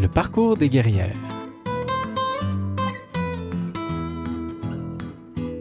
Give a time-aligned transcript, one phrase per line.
[0.00, 1.14] le parcours des guerrières.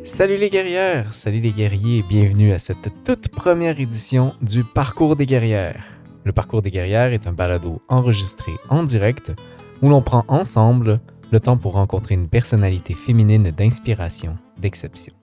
[0.05, 5.25] Salut les guerrières, salut les guerriers, bienvenue à cette toute première édition du Parcours des
[5.25, 5.83] guerrières.
[6.23, 9.33] Le Parcours des guerrières est un balado enregistré en direct
[9.81, 11.01] où l'on prend ensemble
[11.31, 15.13] le temps pour rencontrer une personnalité féminine d'inspiration, d'exception.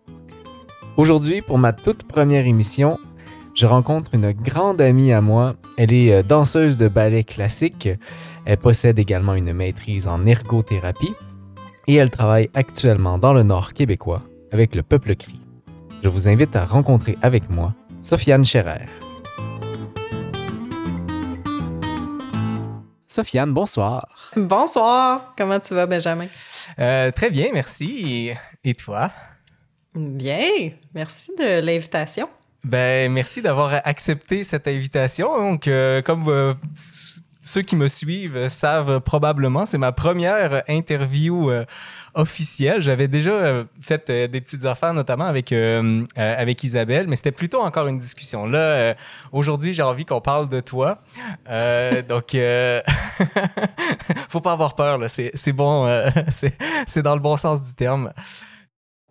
[0.99, 2.99] Aujourd'hui, pour ma toute première émission,
[3.57, 5.55] je rencontre une grande amie à moi.
[5.79, 7.89] Elle est euh, danseuse de ballet classique.
[8.45, 11.15] Elle possède également une maîtrise en ergothérapie
[11.89, 15.41] et elle travaille actuellement dans le nord québécois avec le Peuple Cri.
[16.05, 18.85] Je vous invite à rencontrer avec moi Sofiane Scherer.
[23.09, 24.07] Sofiane, bonsoir.
[24.37, 25.33] Bonsoir.
[25.39, 26.27] Comment tu vas, Benjamin?
[26.79, 28.33] Euh, très bien, merci.
[28.63, 29.11] Et toi?
[29.95, 30.73] Bien.
[30.95, 32.29] Merci de l'invitation.
[32.67, 35.37] Ben, merci d'avoir accepté cette invitation.
[35.37, 36.53] Donc, euh, comme euh,
[37.41, 41.49] ceux qui me suivent savent probablement, c'est ma première interview
[42.15, 42.81] officielle.
[42.81, 45.55] J'avais déjà fait des petites affaires, notamment avec
[46.17, 48.47] avec Isabelle, mais c'était plutôt encore une discussion.
[48.47, 48.97] Là,
[49.31, 50.99] aujourd'hui, j'ai envie qu'on parle de toi.
[52.09, 52.37] donc,
[54.29, 54.99] faut pas avoir peur.
[54.99, 55.07] Là.
[55.07, 55.87] C'est bon,
[56.87, 58.13] c'est dans le bon sens du terme.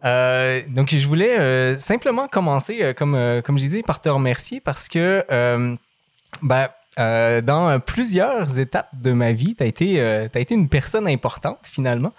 [0.05, 4.59] Euh, donc, je voulais euh, simplement commencer, euh, comme, comme j'ai dit, par te remercier
[4.59, 5.25] parce que
[6.41, 6.67] ben,
[6.97, 12.13] dans plusieurs étapes de ma vie, tu as, été, as été une personne importante finalement.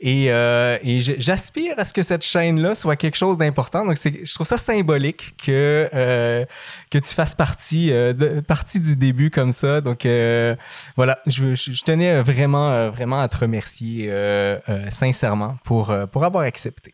[0.00, 3.84] Et, et j'aspire à ce que cette chaîne-là soit quelque chose d'important.
[3.84, 6.46] Donc, je trouve ça symbolique que,
[6.90, 9.80] que tu fasses partie, de, partie du début comme ça.
[9.80, 10.06] Donc,
[10.96, 14.10] voilà, je, je, tenais vraiment, vraiment à te remercier
[14.90, 16.92] sincèrement pour, pour avoir accepté.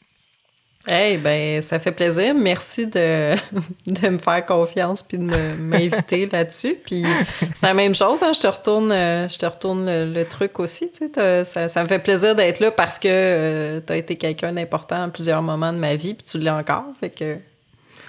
[0.86, 2.34] Hey, ben, ça fait plaisir.
[2.34, 3.34] Merci de,
[3.86, 5.24] de me faire confiance puis de
[5.58, 6.76] m'inviter là-dessus.
[6.84, 7.04] Puis
[7.54, 8.32] c'est la même chose, hein?
[8.34, 10.90] je te retourne, euh, je te retourne le, truc aussi.
[10.92, 14.16] Tu sais, ça, ça, me fait plaisir d'être là parce que euh, tu as été
[14.16, 16.84] quelqu'un d'important à plusieurs moments de ma vie, puis tu l'es encore.
[17.00, 17.38] Fait que.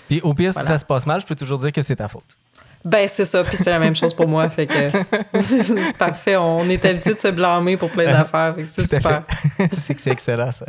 [0.09, 2.09] Puis au pire, si ça se passe mal, je peux toujours dire que c'est ta
[2.09, 2.23] faute.
[2.83, 4.47] Ben, c'est ça, puis c'est la même chose pour moi.
[4.49, 4.91] Fait que
[5.39, 6.35] c'est parfait.
[6.35, 8.53] On est habitué de se blâmer pour plein d'affaires.
[8.67, 9.23] C'est super.
[9.71, 10.65] c'est que c'est excellent, ça.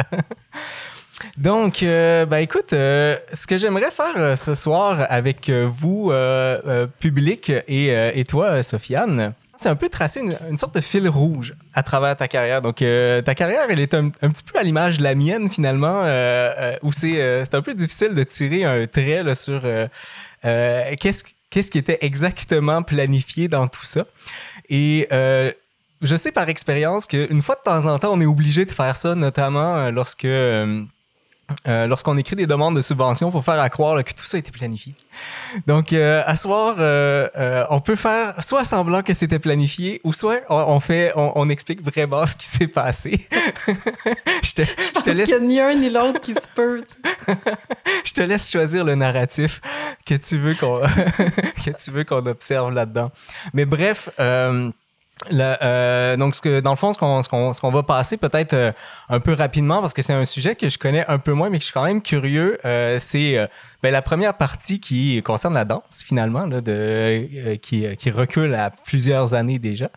[1.36, 6.12] Donc, euh, ben écoute, euh, ce que j'aimerais faire euh, ce soir avec vous,
[7.00, 12.16] public, et, toi, Sofiane, c'est un peu tracer une, sorte de fil rouge à travers
[12.16, 12.62] ta carrière.
[12.62, 16.02] Donc, ta carrière, elle est un, petit peu à l'image de la mienne, finalement,
[16.82, 19.62] où c'est un peu difficile de tirer un trait sur
[20.42, 24.04] qu'est-ce qu'est-ce qui était exactement planifié dans tout ça.
[24.68, 25.08] Et
[26.02, 28.96] je sais par expérience qu'une fois de temps en temps, on est obligé de faire
[28.96, 30.26] ça, notamment lorsque
[31.68, 34.36] euh, lorsqu'on écrit des demandes de subvention, il faut faire à croire que tout ça
[34.36, 34.94] a été planifié.
[35.66, 40.40] Donc, euh, à soir, euh, on peut faire soit semblant que c'était planifié, ou soit
[40.48, 43.28] on, fait, on, explique vraiment ce qui s'est passé.
[44.42, 45.28] je te, je te laisse.
[45.28, 46.84] qu'il n'y a ni un ni l'autre qui se peut.
[48.04, 49.60] je te laisse choisir le narratif
[50.04, 50.80] que tu veux qu'on
[51.64, 53.12] que tu veux qu'on observe là-dedans.
[53.54, 54.10] Mais bref.
[55.32, 58.72] Euh, donc, ce que, dans le fond, ce qu'on, ce qu'on, va passer peut-être euh,
[59.08, 61.58] un peu rapidement, parce que c'est un sujet que je connais un peu moins, mais
[61.58, 63.48] que je suis quand même curieux, euh, c'est
[63.82, 68.70] ben, la première partie qui concerne la danse, finalement, là, de, qui, qui recule à
[68.70, 69.90] plusieurs années déjà.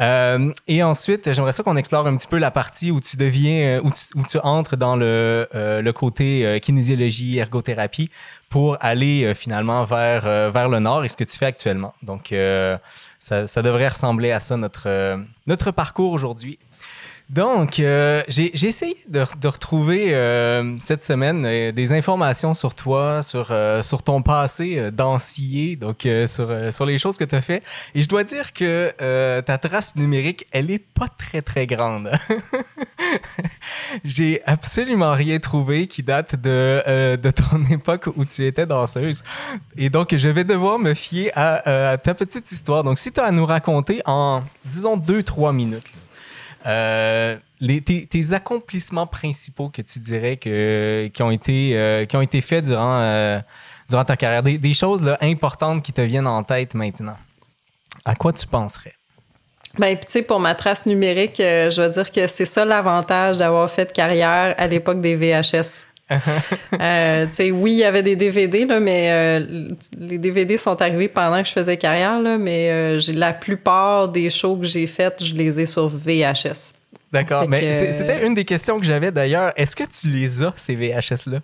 [0.00, 3.90] Et ensuite, j'aimerais ça qu'on explore un petit peu la partie où tu deviens, où
[3.90, 8.10] tu, où tu entres dans le, le côté kinésiologie, ergothérapie,
[8.48, 11.92] pour aller finalement vers, vers le nord et ce que tu fais actuellement.
[12.02, 12.32] Donc,
[13.20, 15.16] ça, devrait ressembler à ça, notre, euh,
[15.46, 16.58] notre parcours aujourd'hui.
[17.30, 23.46] Donc, euh, j'ai essayé de, retrouver euh, cette semaine des informations sur toi, sur,
[24.04, 27.62] ton passé d'ancier, donc sur, les choses que tu as fait.
[27.94, 28.92] Et je dois dire que
[29.42, 32.10] ta trace numérique, elle est pas très, très grande.
[34.04, 39.22] j'ai absolument rien trouvé qui date de, ton époque où tu étais danseuse.
[39.76, 42.82] Et donc, je vais devoir me fier à ta petite histoire.
[42.82, 45.92] Donc, si tu as à nous raconter en, disons, deux, trois minutes.
[46.66, 52.22] Euh, les, tes, accomplissements principaux que tu dirais que, qui, ont été, euh, qui ont
[52.22, 53.40] été faits durant, euh,
[53.88, 57.16] durant ta carrière, des, choses importantes qui te viennent en tête maintenant,
[58.04, 58.94] à quoi tu penserais?
[59.78, 63.92] Ben, tu pour ma trace numérique, je veux dire que c'est ça l'avantage d'avoir fait
[63.92, 65.89] carrière à l'époque des VHS.
[66.80, 69.68] euh, oui, il y avait des DVD, là, mais euh,
[69.98, 74.30] les DVD sont arrivés pendant que je faisais carrière, là, mais euh, la plupart des
[74.30, 76.74] shows que j'ai faites, je les ai sur VHS.
[77.12, 79.52] D'accord, mais c'était une des questions que j'avais d'ailleurs.
[79.56, 81.40] Est-ce que tu les as, ces VHS-là?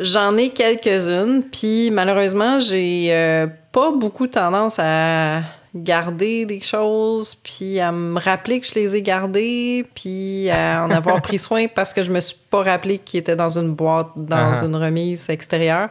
[0.00, 5.42] J'en ai quelques-unes, puis malheureusement, j'ai pas beaucoup tendance à
[5.74, 10.90] garder des choses, puis à me rappeler que je les ai gardées, puis à en
[10.90, 14.08] avoir pris soin parce que je me suis pas rappelé qu'ils étaient dans une boîte,
[14.16, 14.66] dans Uh-huh.
[14.66, 15.88] une remise extérieure.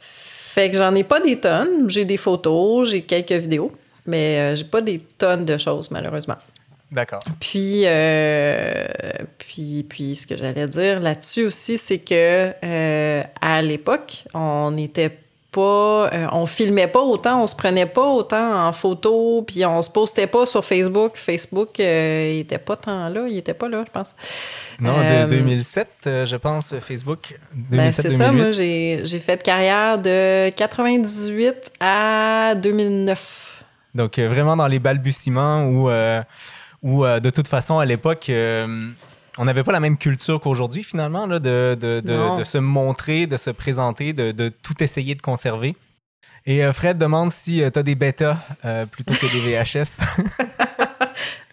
[0.00, 1.88] Fait que j'en ai pas des tonnes.
[1.88, 3.70] J'ai des photos, j'ai quelques vidéos,
[4.06, 6.36] mais euh, j'ai pas des tonnes de choses, malheureusement.
[6.90, 7.20] D'accord.
[7.38, 8.86] Puis, euh,
[9.36, 15.10] puis, puis, ce que j'allais dire là-dessus aussi, c'est que euh, à l'époque, on n'était
[15.10, 15.16] pas,
[15.56, 19.90] euh, on filmait pas autant, on se prenait pas autant en photo, puis on se
[19.90, 21.12] postait pas sur Facebook.
[21.16, 24.14] Facebook, euh, il était pas tant là, il était pas là, je pense.
[24.78, 27.38] Non, Euh, de 2007, euh, je pense, Facebook.
[27.54, 28.42] 2007, Ben, c'est ça, 2008.
[28.42, 33.64] moi, j'ai fait carrière de 98 à 2009.
[33.94, 35.90] Donc, vraiment dans les balbutiements où,
[36.82, 38.30] où de toute façon, à l'époque,
[39.38, 43.36] on n'avait pas la même culture qu'aujourd'hui, finalement, là, de, de, de, se montrer, de
[43.36, 45.76] se présenter, de, de tout essayer de conserver.
[46.46, 49.98] Et euh, Fred demande si tu as des bêtas euh, plutôt que des VHS.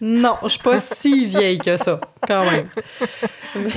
[0.00, 2.68] Non, je suis pas si vieille que ça, quand même.
[3.54, 3.70] Mais,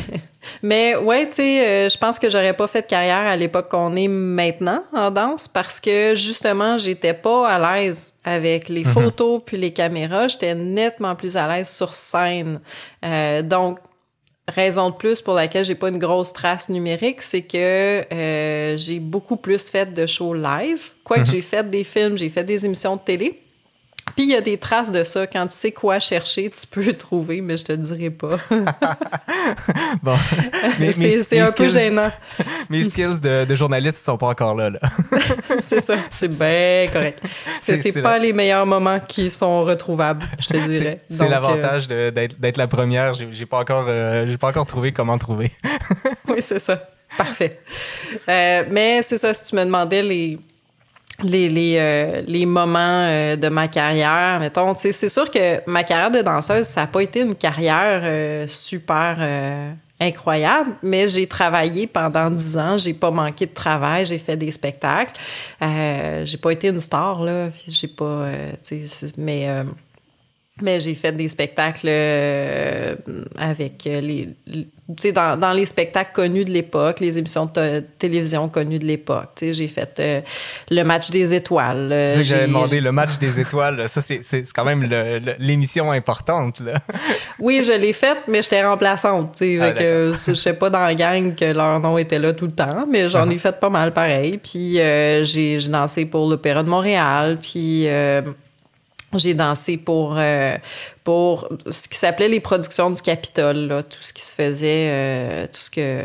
[0.61, 3.69] mais ouais, tu sais, euh, je pense que j'aurais pas fait de carrière à l'époque
[3.69, 9.41] qu'on est maintenant en danse parce que justement, j'étais pas à l'aise avec les photos
[9.45, 10.27] puis les caméras.
[10.27, 12.59] J'étais nettement plus à l'aise sur scène.
[13.05, 13.79] Euh, donc,
[14.49, 18.99] raison de plus pour laquelle j'ai pas une grosse trace numérique, c'est que euh, j'ai
[18.99, 20.91] beaucoup plus fait de shows live.
[21.03, 23.41] Quoique j'ai fait des films, j'ai fait des émissions de télé.
[24.15, 25.27] Puis il y a des traces de ça.
[25.27, 28.37] Quand tu sais quoi chercher, tu peux trouver, mais je te le dirai pas.
[30.03, 30.15] bon.
[30.99, 32.11] C'est un peu gênant.
[32.69, 34.69] Mes skills de, de journaliste sont pas encore là.
[34.69, 34.79] là.
[35.61, 35.95] c'est ça.
[36.09, 37.21] C'est bien correct.
[37.61, 41.01] C'est- pas la- les meilleurs moments qui sont retrouvables, je te dirais.
[41.09, 43.13] C'est euh, l'avantage de- d'être d'être la première.
[43.13, 45.51] J'ai j'ai pas, encore, euh, j'ai pas encore trouvé comment trouver.
[46.27, 46.79] oui, c'est ça.
[47.17, 47.59] Parfait.
[48.27, 50.37] Euh, mais c'est ça, si tu me demandais les,
[51.23, 56.11] les, les, euh, les moments euh, de ma carrière, mettons, c'est sûr que ma carrière
[56.11, 61.87] de danseuse, ça n'a pas été une carrière euh, super euh, incroyable, mais j'ai travaillé
[61.87, 65.13] pendant dix ans, j'ai pas manqué de travail, j'ai fait des spectacles.
[65.61, 68.51] Euh, j'ai pas été une star, là, j'ai pas, euh,
[69.17, 69.47] mais...
[70.61, 72.95] mais j'ai fait des spectacles euh,
[73.37, 74.29] avec euh, les.
[74.47, 74.65] Tu
[74.99, 79.29] sais, dans, dans les spectacles connus de l'époque, les émissions de télévision connues de l'époque.
[79.35, 80.21] Tu sais, j'ai fait euh,
[80.71, 81.91] le match des étoiles.
[81.93, 83.87] euh, C'est ça que j'avais demandé, le match des étoiles.
[83.87, 84.21] Ça, c'est
[84.55, 84.83] quand même
[85.37, 86.59] l'émission importante.
[86.61, 86.73] Là.
[87.39, 89.35] Oui, je l'ai faite, mais j'étais remplaçante.
[89.37, 92.33] Tu sais, Ah, que je n'étais pas dans la gang que leur nom était là
[92.33, 94.39] tout le temps, mais j'en ai fait pas mal pareil.
[94.39, 95.23] Puis j'ai
[95.59, 97.87] j'ai dansé pour l'Opéra de Montréal, puis
[99.15, 100.57] j'ai dansé pour, euh,
[101.03, 105.45] pour ce qui s'appelait les productions du Capitole, là, tout ce qui se faisait, euh,
[105.47, 106.01] tout ce que,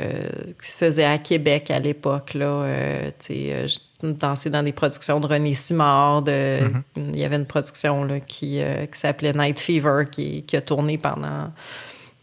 [0.62, 2.34] qui se faisait à Québec à l'époque.
[2.34, 6.22] Là, euh, j'ai dansé dans des productions de René Simard.
[6.22, 6.60] De,
[6.96, 8.60] Il y avait une production là, qui,
[8.92, 11.52] qui s'appelait Night Fever qui, qui a tourné pendant,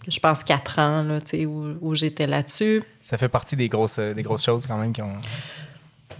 [0.08, 2.84] je pense, quatre ans, là, où, où j'étais là-dessus.
[3.02, 5.18] Ça fait partie des grosses, des grosses choses quand même qui ont.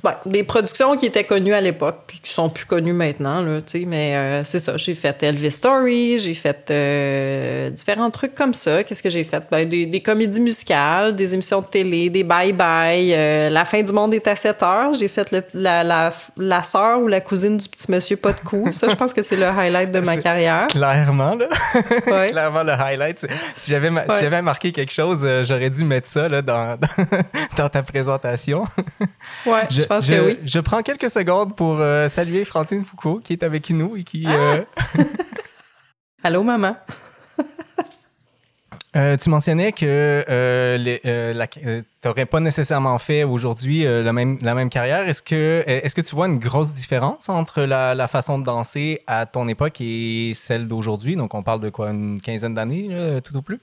[0.04, 3.62] Ouais, des productions qui étaient connues à l'époque puis qui sont plus connues maintenant là,
[3.62, 8.34] tu sais, mais euh, c'est ça, j'ai fait Elvis Story, j'ai fait euh, différents trucs
[8.34, 8.84] comme ça.
[8.84, 9.44] Qu'est-ce que j'ai fait?
[9.52, 13.84] Ben, des, des comédies musicales, des émissions de télé, des bye bye, euh, la fin
[13.84, 17.22] du monde est à 7 heures, j'ai fait le- la la la sœur ou la
[17.22, 18.70] cousine du petit monsieur pas de cou.
[18.74, 20.68] Ça je pense que c'est le highlight de ma carrière.
[20.68, 21.48] Clairement, là.
[22.08, 22.28] Ouais.
[22.30, 23.26] Clairement, le highlight.
[23.56, 26.78] Si j'avais si j'avais marqué quelque chose, j'aurais dû mettre ça là, dans,
[27.58, 28.64] dans ta présentation.
[29.46, 30.38] Ouais, je, pense je- que oui.
[30.46, 34.26] Je prends quelques secondes pour euh, saluer Francine Foucault qui est avec nous et qui.
[34.28, 34.64] euh,
[36.24, 36.76] Allô maman.
[38.96, 40.24] euh, tu mentionnais que euh,
[41.06, 45.08] euh, euh, t'aurais pas nécessairement fait aujourd'hui la, même, la même carrière.
[45.08, 49.02] Est-ce que, est-ce que tu vois une grosse différence entre la, la façon de danser
[49.08, 51.16] à ton époque et celle d'aujourd'hui?
[51.16, 52.90] Donc, on parle de quoi, une quinzaine d'années,
[53.24, 53.60] tout au plus?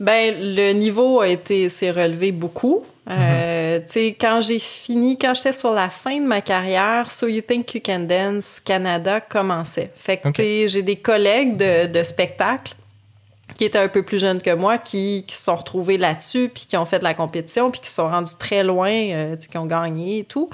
[0.00, 2.84] Ben, le niveau a été s'est relevé beaucoup.
[3.10, 7.26] Euh, tu sais, quand j'ai fini, quand j'étais sur la fin de ma carrière, So
[7.26, 9.90] You Think You Can Dance Canada commençait.
[9.96, 12.74] Fait que, tu sais, j'ai des collègues de, de spectacle
[13.58, 16.64] qui étaient un peu plus jeunes que moi, qui, qui se sont retrouvés là-dessus, puis
[16.66, 19.66] qui ont fait de la compétition, puis qui sont rendus très loin, euh, qui ont
[19.66, 20.48] gagné et tout.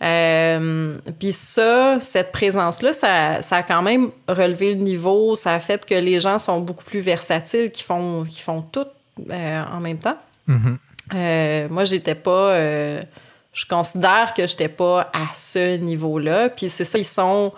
[0.00, 5.36] Euh, puis ça, cette présence-là, ça, ça a quand même relevé le niveau.
[5.36, 8.86] Ça a fait que les gens sont beaucoup plus versatiles, qui font, qui font tout
[9.30, 10.16] euh, en même temps.
[10.46, 10.78] Mhm.
[11.14, 12.54] Euh, moi, j'étais pas.
[13.52, 16.48] je considère que j'étais pas à ce niveau-là.
[16.48, 17.52] Puis c'est ça, ils sont.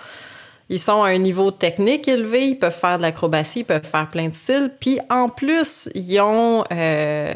[0.73, 4.09] Ils sont à un niveau technique élevé, ils peuvent faire de l'acrobatie, ils peuvent faire
[4.09, 4.71] plein de styles.
[4.81, 7.33] Puis en plus, ils ont, euh,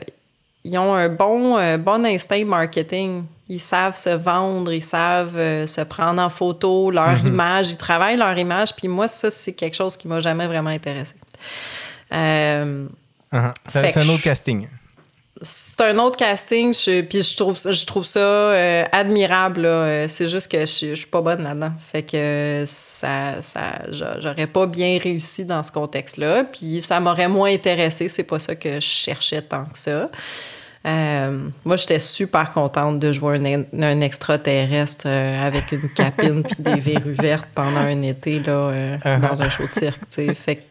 [0.65, 3.25] ils ont un bon, euh, bon instinct marketing.
[3.51, 7.27] ils savent se vendre, ils savent euh, se prendre en photo, leur Mhm.
[7.27, 8.75] image, ils travaillent leur image.
[8.75, 11.15] Puis moi, ça, c'est quelque chose qui m'a jamais vraiment intéressé.
[12.11, 12.89] Uh-huh.
[13.69, 14.69] C'est un autre je- casting.
[15.45, 19.61] C'est un autre casting, je, puis je trouve, ça- je trouve ça euh, admirable.
[19.63, 19.69] là.
[19.69, 21.73] Euh, C'est juste que je, je suis pas bonne là-dedans.
[21.93, 23.61] Fait que ça, ça,
[23.91, 26.45] j'a- j'aurais pas bien réussi dans ce contexte-là.
[26.45, 28.09] Puis ça m'aurait moins intéressé.
[28.09, 30.09] C'est pas ça que je cherchais tant que ça.
[30.87, 36.57] Euh, moi, j'étais super contente de jouer un, un extraterrestre euh, avec une capine puis
[36.59, 40.01] des verrues vertes pendant un été là, euh, dans un show de cirque.
[40.35, 40.63] Fait que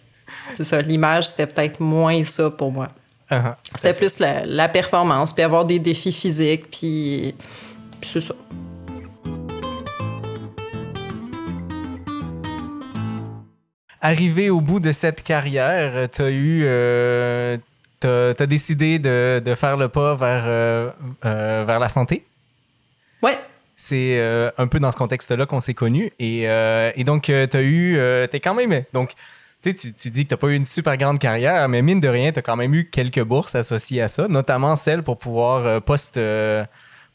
[0.56, 0.82] c'est ça.
[0.82, 2.90] L'image, c'était peut-être moins ça pour moi.
[3.32, 3.56] Uh-huh.
[3.64, 7.34] C'était plus la, la performance, puis avoir des défis physiques, puis,
[8.00, 8.36] puis c'est ça.
[14.02, 16.64] Arrivé au bout de cette carrière, tu as eu.
[16.66, 17.58] euh,
[18.02, 20.90] t'as, t'as décidé de, de faire le pas vers, euh,
[21.24, 22.24] euh, vers la santé?
[23.22, 23.38] Ouais.
[23.78, 26.12] C'est euh, un peu dans ce contexte-là qu'on s'est connus.
[26.20, 27.98] Et, et donc, tu as eu.
[27.98, 28.84] euh, t'es quand même.
[28.92, 29.14] Donc,
[29.72, 32.32] tu dis que tu n'as pas eu une super grande carrière, mais mine de rien,
[32.32, 35.80] tu as quand même eu quelques bourses associées à ça, notamment celles pour pouvoir euh,
[36.18, 36.66] euh,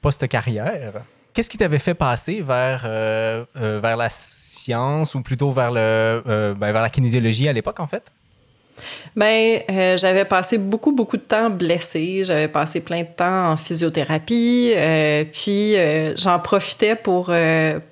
[0.01, 0.93] post-carrière.
[1.35, 6.55] Qu'est-ce qui t'avait fait passer vers, euh, euh, vers la science ou plutôt vers, le,
[6.59, 8.11] ben, vers la kinésiologie à l'époque, en fait?
[9.15, 9.61] Ben,
[9.97, 12.25] j'avais passé beaucoup, beaucoup de temps blessée.
[12.25, 14.73] J'avais passé plein de temps en physiothérapie.
[15.33, 15.77] puis,
[16.17, 17.33] j'en profitais pour,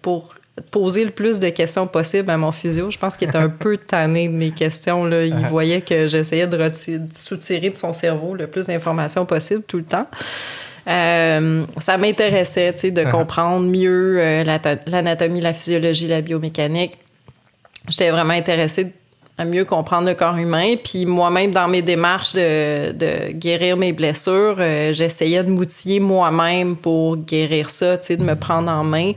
[0.00, 0.35] pour
[0.70, 2.90] poser le plus de questions possible à mon physio.
[2.90, 5.04] Je pense qu'il était un peu tanné de mes questions.
[5.04, 5.24] Là.
[5.24, 9.78] Il voyait que j'essayais de, de soutirer de son cerveau le plus d'informations possible tout
[9.78, 10.06] le temps.
[10.88, 14.44] Euh, ça m'intéressait, tu sais, de comprendre mieux euh,
[14.86, 16.96] l'anatomie, la physiologie, la biomécanique.
[17.88, 18.92] J'étais vraiment intéressée
[19.38, 20.74] à mieux comprendre le corps humain.
[20.82, 26.76] Puis moi-même, dans mes démarches de, de guérir mes blessures, euh, j'essayais de m'outiller moi-même
[26.76, 29.12] pour guérir ça, tu sais, de me prendre en main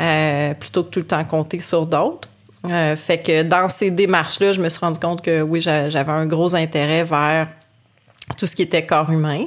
[0.00, 2.28] euh, plutôt que tout le temps compter sur d'autres.
[2.68, 6.12] Euh, fait que dans ces démarches-là, je me suis rendu compte que oui, j'a- j'avais
[6.12, 7.48] un gros intérêt vers
[8.36, 9.46] tout ce qui était corps humain.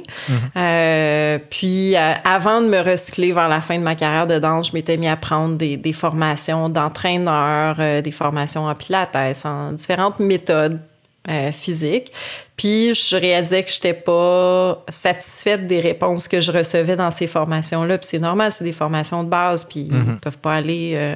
[0.56, 4.68] Euh, puis, euh, avant de me recycler vers la fin de ma carrière de danse,
[4.68, 9.72] je m'étais mis à prendre des, des formations d'entraîneur, euh, des formations en pilates, en
[9.72, 10.80] différentes méthodes
[11.28, 12.12] euh, physiques.
[12.56, 17.26] Puis, je réalisais que je n'étais pas satisfaite des réponses que je recevais dans ces
[17.26, 17.98] formations-là.
[17.98, 21.14] Puis, c'est normal, c'est des formations de base, puis ils ne peuvent pas aller...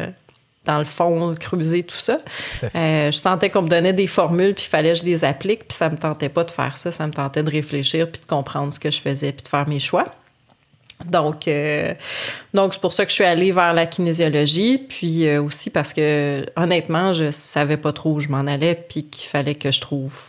[0.67, 2.19] dans le fond, creuser tout ça.
[2.75, 5.69] Euh, je sentais qu'on me donnait des formules, puis il fallait que je les applique,
[5.69, 6.93] puis ça me tentait pas de faire ça.
[6.93, 9.67] Ça me tentait de réfléchir, puis de comprendre ce que je faisais, puis de faire
[9.69, 10.05] mes choix.
[11.05, 11.95] Donc, euh,
[12.55, 15.93] donc c'est pour ça que je suis allée vers la kinésiologie, puis euh, aussi parce
[15.93, 19.81] que, honnêtement, je savais pas trop où je m'en allais, puis qu'il fallait que je
[19.81, 20.21] trouve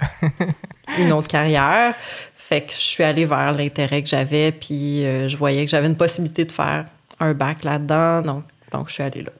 [0.98, 1.94] une autre carrière.
[2.36, 5.96] Fait que je suis allée vers l'intérêt que j'avais, puis je voyais que j'avais une
[5.96, 6.86] possibilité de faire
[7.20, 9.30] un bac là-dedans, donc, donc je suis allée là.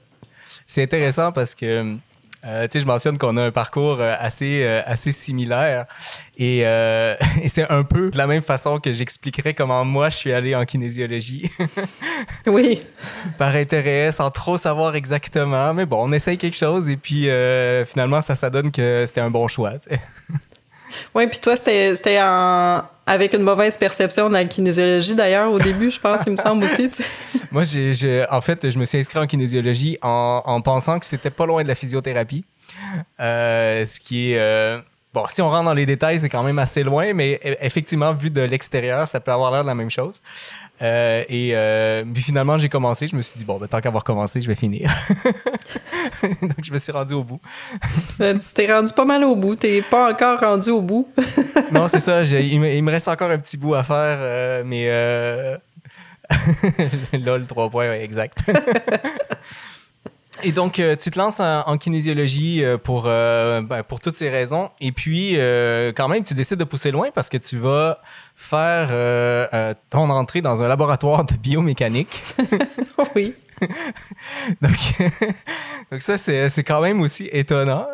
[0.71, 1.97] C'est intéressant parce que,
[2.47, 5.87] euh, tu sais, je mentionne qu'on a un parcours euh, assez, euh, assez similaire
[6.39, 10.17] et, euh, et c'est un peu de la même façon que j'expliquerais comment moi je
[10.17, 11.51] suis allé en kinésiologie
[12.47, 12.83] Oui.
[13.37, 15.75] par intérêt, sans trop savoir exactement.
[15.75, 17.29] Mais bon, on essaye quelque chose et puis
[17.85, 19.73] finalement, ça, ça donne que c'était un bon choix.
[21.15, 22.83] Oui, puis toi, c'était en...
[23.07, 26.91] avec une mauvaise perception de kinésiologie, d'ailleurs, au début, je pense, il me semble aussi.
[27.51, 31.31] Moi, j'ai- en fait, je me suis inscrit en kinésiologie en, en pensant que c'était
[31.31, 32.45] pas loin de la physiothérapie.
[33.21, 34.39] Euh, ce qui est.
[34.39, 34.81] euh,
[35.13, 38.13] bon, si on rentre dans les détails, c'est quand même assez loin, mais e- effectivement,
[38.13, 40.21] vu de l'extérieur, ça peut avoir l'air de la même chose.
[40.83, 43.07] Euh, et euh, puis finalement, j'ai commencé.
[43.09, 44.91] Je me suis dit, bon, ben, tant qu'avoir commencé, je vais finir.
[46.23, 47.41] Donc, je me suis rendu au bout.
[48.21, 49.57] Euh, tu t'es rendu pas mal au bout.
[49.57, 51.09] T'es pas encore rendu au bout.
[51.73, 52.23] Non, c'est ça.
[52.23, 54.87] il, me, il me reste encore un petit bout à faire, euh, mais.
[54.89, 55.57] Euh...
[57.15, 58.45] Lol, 3 points, ouais, exact.
[60.43, 64.15] Et donc, euh, tu te lances en, en kinésiologie euh, pour, euh, ben, pour toutes
[64.15, 64.69] ces raisons.
[64.81, 67.99] Et puis, euh, quand même, tu décides de pousser loin parce que tu vas
[68.35, 72.23] faire euh, ton entrée dans un laboratoire de biomécanique.
[73.15, 73.35] oui.
[74.63, 74.73] Donc,
[75.91, 77.87] donc ça, c'est quand même aussi étonnant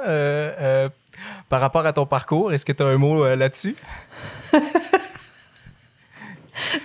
[1.48, 2.52] par rapport à ton parcours.
[2.52, 3.74] Est-ce que tu as un mot là-dessus?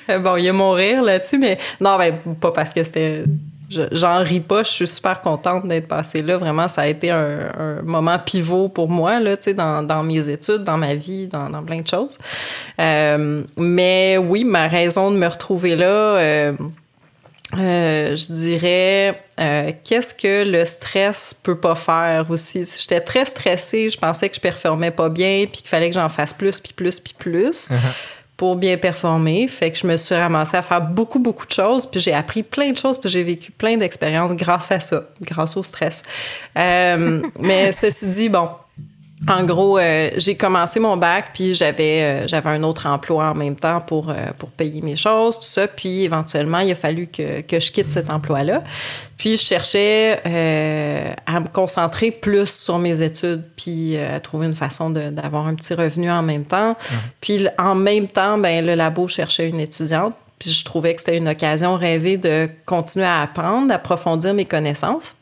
[0.08, 3.24] Bon, il y a mon rire là-dessus, mais non, ben, pas parce que c'était.
[3.72, 6.38] Je- J'en ris pas, je suis super contente d'être passée là.
[6.38, 10.78] Vraiment, ça a été un, moment pivot pour moi, là, dans, dans mes études, dans
[10.78, 12.18] ma vie, dans, plein de choses.
[12.80, 16.54] Euh, mais oui, ma raison de me retrouver là, euh,
[17.58, 19.24] euh, je dirais,
[19.84, 22.66] qu'est-ce que le stress peut pas faire aussi?
[22.66, 25.96] Si J'étais très stressée, je pensais que je performais pas bien, puis qu'il fallait que
[25.96, 27.70] j'en fasse plus, puis plus, puis plus
[28.42, 29.48] pour bien performer.
[29.48, 31.86] Fait que je me suis ramassée à faire beaucoup, beaucoup de choses.
[31.86, 33.00] Puis j'ai appris plein de choses.
[33.00, 36.02] Puis j'ai vécu plein d'expériences grâce à ça, grâce au stress.
[36.58, 38.50] Euh, mais ceci dit, bon,
[39.28, 43.36] en gros, euh, j'ai commencé mon bac, puis j'avais euh, j'avais un autre emploi en
[43.36, 45.68] même temps pour, euh, pour payer mes choses, tout ça.
[45.68, 48.64] Puis éventuellement, il a fallu que, que je quitte cet emploi-là.
[49.18, 50.20] Puis je cherchais
[51.28, 55.76] à me concentrer plus sur mes études, puis à trouver une façon d'avoir un petit
[55.76, 56.76] revenu en même temps.
[57.20, 60.16] Puis en même temps, ben le labo cherchait une étudiante.
[60.40, 65.14] Puis je trouvais que c'était une occasion rêvée de continuer à apprendre, d'approfondir mes connaissances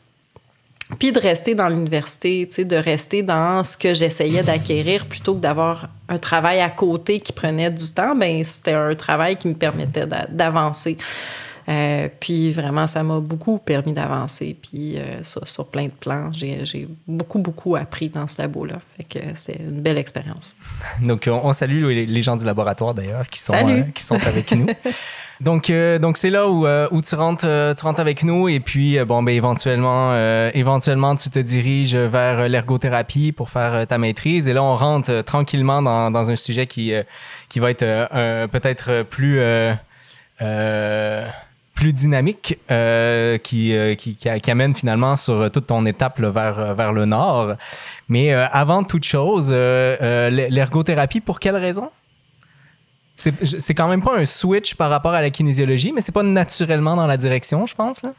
[0.98, 5.88] puis de rester dans l'université, de rester dans ce que j'essayais d'acquérir plutôt que d'avoir
[6.08, 10.06] un travail à côté qui prenait du temps, ben c'était un travail qui me permettait
[10.28, 10.98] d'avancer.
[11.70, 14.56] Euh, puis vraiment, ça m'a beaucoup permis d'avancer.
[14.60, 18.80] Puis euh, sur, plein de plans, j'ai beaucoup, beaucoup appris dans ce labo-là.
[18.96, 20.56] Fait que c'est une belle expérience.
[21.02, 24.66] Donc, on, salue les gens du laboratoire d'ailleurs qui, sont euh, qui sont avec nous.
[25.40, 29.22] Donc, donc c'est là où, où tu, rentres, tu rentres avec nous et puis, bon,
[29.22, 30.14] ben, éventuellement,
[30.52, 34.48] éventuellement, tu te diriges vers l'ergothérapie pour faire ta maîtrise.
[34.48, 36.92] Et là, on rentre tranquillement dans, dans un sujet qui,
[37.48, 39.40] qui va être peut-être plus
[41.80, 46.92] plus dynamique euh, qui, euh, qui, qui, amène finalement sur toute ton étape vers, vers
[46.92, 47.54] le nord.
[48.06, 51.88] Mais euh, avant toute chose, l'ergothérapie, pour quelle raison?
[53.16, 56.96] C'est quand même pas un switch par rapport à la kinésiologie, mais c'est pas naturellement
[56.96, 58.02] dans la direction, je pense.
[58.02, 58.10] Là?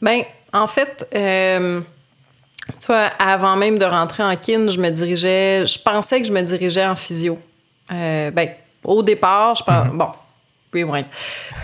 [0.00, 5.80] Ben, en fait, tu vois, avant même de rentrer en kin, je me dirigeais, je
[5.82, 7.40] pensais que je me dirigeais en physio.
[7.88, 8.50] ben,
[8.84, 9.96] au départ, je pense, mm-hmm.
[9.96, 10.08] bon,
[10.74, 11.00] oui, oui.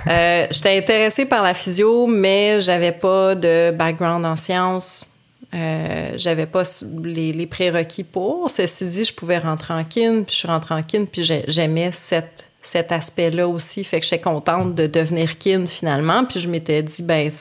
[0.07, 5.07] Euh, J'étais intéressée par la physio, mais j'avais pas de background en sciences.
[5.55, 6.65] Euh, j'avais pas
[7.03, 8.50] les, prérequis pour.
[8.50, 11.91] Ceci dit, je pouvais rentrer en kin, puis je suis rentrée en kin, puis j'aimais
[11.93, 13.83] cet, cet aspect-là aussi.
[13.85, 16.25] Fait que j'étais contente de devenir kin finalement.
[16.25, 17.37] Puis je m'étais dit, ben, tu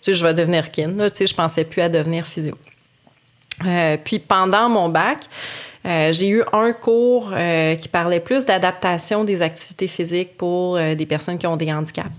[0.00, 0.92] sais, je vais devenir kin.
[0.96, 2.56] tu sais, je pensais plus à devenir physio.
[3.66, 5.18] Euh, puis pendant mon bac,
[5.86, 10.94] euh, j'ai eu un cours euh, qui parlait plus d'adaptation des activités physiques pour euh,
[10.94, 12.10] des personnes qui ont des handicaps.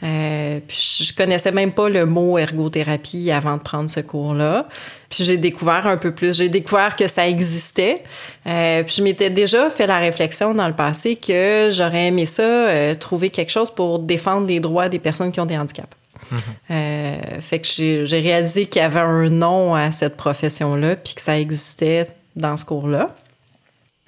[0.00, 4.68] puis je connaissais même pas le mot ergothérapie avant de prendre ce cours-là.
[5.08, 6.36] Puis j'ai découvert un peu plus.
[6.36, 8.02] J'ai découvert que ça existait.
[8.44, 13.30] puis je m'étais déjà fait la réflexion dans le passé que j'aurais aimé ça, trouver
[13.30, 15.88] quelque chose pour défendre les droits des personnes qui ont des handicaps.
[16.32, 17.40] Mm-hmm.
[17.40, 17.66] fait que
[18.04, 22.56] j'ai réalisé qu'il y avait un nom à cette profession-là, puis que ça existait dans
[22.56, 23.14] ce cours-là.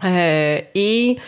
[0.04, 1.18] Euh, et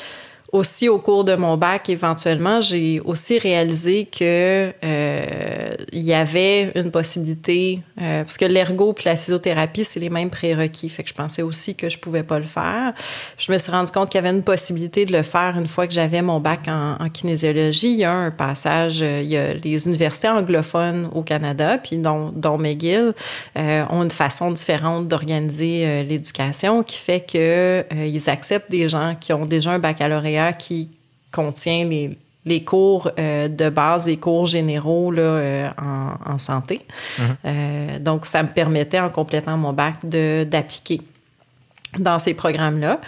[0.55, 6.93] aussi au cours de mon bac, éventuellement, j'ai aussi réalisé que euh, y avait une
[6.93, 10.89] possibilité, euh, parce que l'ergo puis la physiothérapie, c'est les mêmes prérequis.
[10.91, 12.95] Fait que je pensais aussi que je pouvais pas le faire.
[13.37, 15.89] Je me suis rendu compte qu'il y avait une possibilité de le faire une fois
[15.89, 17.91] que j'avais mon bac en, kinésiologie.
[17.91, 21.97] Il y a un passage, euh, il y a les universités anglophones au Canada, puis
[21.97, 23.13] dont, dont McGill,
[23.57, 29.47] ont une façon différente d'organiser l'éducation qui fait que ils acceptent des gens qui ont
[29.47, 30.91] déjà un baccalauréat qui
[31.33, 35.69] contient les, les cours euh, de base, les cours généraux là, euh,
[36.27, 36.83] en, santé.
[37.19, 37.37] Mhm.
[37.45, 41.01] Euh, donc, ça me permettait, en complétant mon bac, d'appliquer
[41.99, 43.01] dans ces programmes-là,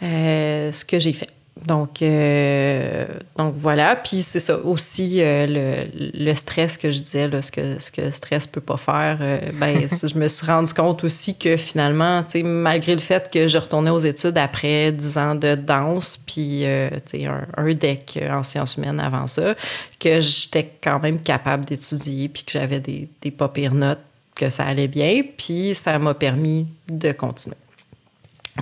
[0.00, 1.30] ce que j'ai fait.
[1.62, 3.06] Donc, euh,
[3.38, 3.94] donc voilà.
[3.94, 7.92] Puis c'est ça aussi euh, le, le, stress que je disais, là, ce que ce
[7.92, 9.18] que stress peut pas faire.
[9.20, 13.30] Euh, ben, je me suis rendu compte aussi que finalement, tu sais, malgré le fait
[13.32, 17.72] que je retournais aux études après 10 ans de danse, puis tu sais, un, un,
[17.72, 19.54] deck en sciences humaines avant ça,
[20.00, 24.00] que j'étais quand même capable d'étudier, puis que j'avais des, des pas pires notes,
[24.34, 27.56] que ça allait bien, puis ça m'a permis de continuer.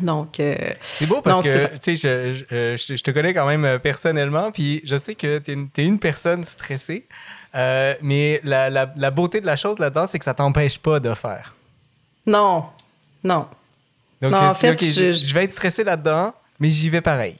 [0.00, 0.56] Donc, euh,
[0.94, 2.34] c'est beau parce que tu sais, euh,
[2.76, 5.98] je, je, te connais quand même euh, personnellement, puis je sais que tu es, une
[5.98, 7.06] personne stressée,
[8.00, 11.12] mais la, la, la, beauté de la chose là-dedans, c'est que ça t'empêche pas de
[11.12, 11.54] faire.
[12.26, 12.66] Non,
[13.22, 13.46] non.
[14.22, 17.36] Donc, en fait, je, je, vais être stressé là-dedans, mais j'y vais pareil.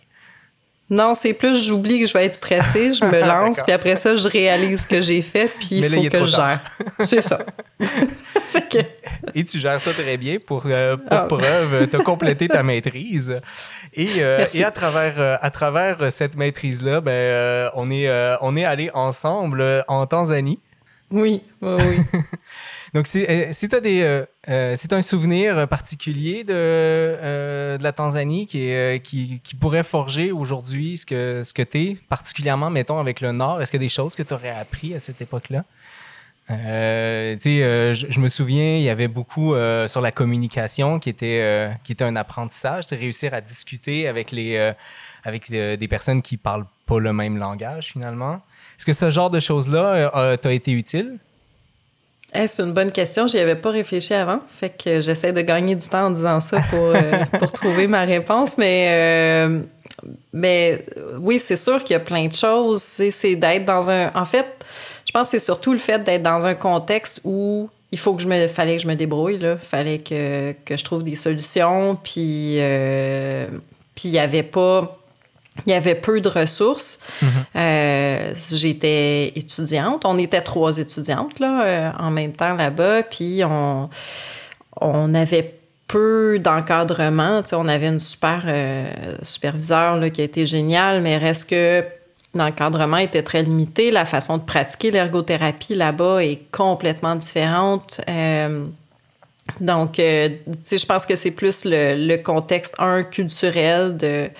[0.93, 4.15] Non, c'est plus j'oublie que je vais être stressée, je me lance, puis après ça,
[4.15, 6.61] je réalise ce que j'ai fait, puis il faut que je gère.
[7.05, 7.39] C'est ça.
[9.35, 11.25] Et tu gères ça très bien pour, euh, pour ah.
[11.27, 13.37] preuve, tu as complété ta maîtrise.
[13.95, 18.11] Et, euh, et à travers, euh, à travers cette maîtrise-là, ben, on est,
[18.43, 20.59] on est allé ensemble en Tanzanie.
[21.13, 21.97] Oui, oui.
[22.95, 24.25] Donc, si, si tu as des.
[24.47, 31.43] c'est un souvenir particulier de, de la Tanzanie qui, qui, pourrait forger aujourd'hui ce que,
[31.45, 34.15] ce que tu es, particulièrement, mettons, avec le Nord, est-ce qu'il y a des choses
[34.15, 35.65] que tu aurais appris à cette époque-là?
[36.51, 41.71] Euh, euh, je, me souviens, il y avait beaucoup euh, sur la communication qui était,
[41.85, 44.73] qui était un apprentissage, c'est réussir à discuter avec, les,
[45.25, 48.41] avec des personnes qui parlent pas le même langage finalement.
[48.83, 51.19] Est-ce que ce genre de choses-là t'a été utile?
[52.35, 53.29] c'est une bonne question.
[53.29, 54.41] J'y avais pas réfléchi avant.
[54.59, 56.93] Fait que j'essaie de gagner du temps en disant ça pour,
[57.39, 58.59] pour trouver ma réponse.
[58.59, 59.47] Mais,
[60.33, 60.85] mais
[61.21, 62.83] oui, c'est sûr qu'il y a plein de choses.
[62.83, 64.11] C'est d'être dans un.
[64.17, 64.47] En fait,
[65.07, 68.23] je pense que c'est surtout le fait d'être dans un contexte où il faut que
[68.23, 71.95] je me fallait que je me débrouille là fallait que, que je trouve des solutions
[71.95, 73.47] puis euh,
[73.95, 75.02] puis il y avait pas
[75.67, 77.01] il y avait peu de ressources.
[77.23, 77.27] Mm-hmm.
[77.57, 80.05] Euh, j'étais étudiante.
[80.05, 83.03] On était trois étudiantes là, euh, en même temps là-bas.
[83.03, 83.91] Puis on,
[84.81, 85.55] on avait
[85.89, 87.43] peu d'encadrement.
[87.53, 88.47] On avait une super
[89.23, 91.85] superviseur là, qui a été géniale, mais reste que
[92.35, 93.91] l'encadrement était très limité.
[93.91, 98.01] La façon de pratiquer l'ergothérapie là-bas est complètement différente.
[98.09, 98.65] Euh,
[99.61, 100.31] donc, euh,
[100.71, 104.31] je pense que c'est plus le, contexte, un, culturel, de,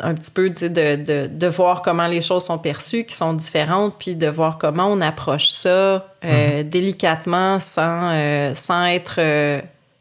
[0.00, 3.94] un petit peu de, de, de, voir comment les choses sont perçues, qui sont différentes,
[3.98, 6.68] puis de voir comment on approche ça euh, mm-hmm.
[6.68, 9.20] délicatement sans, sans être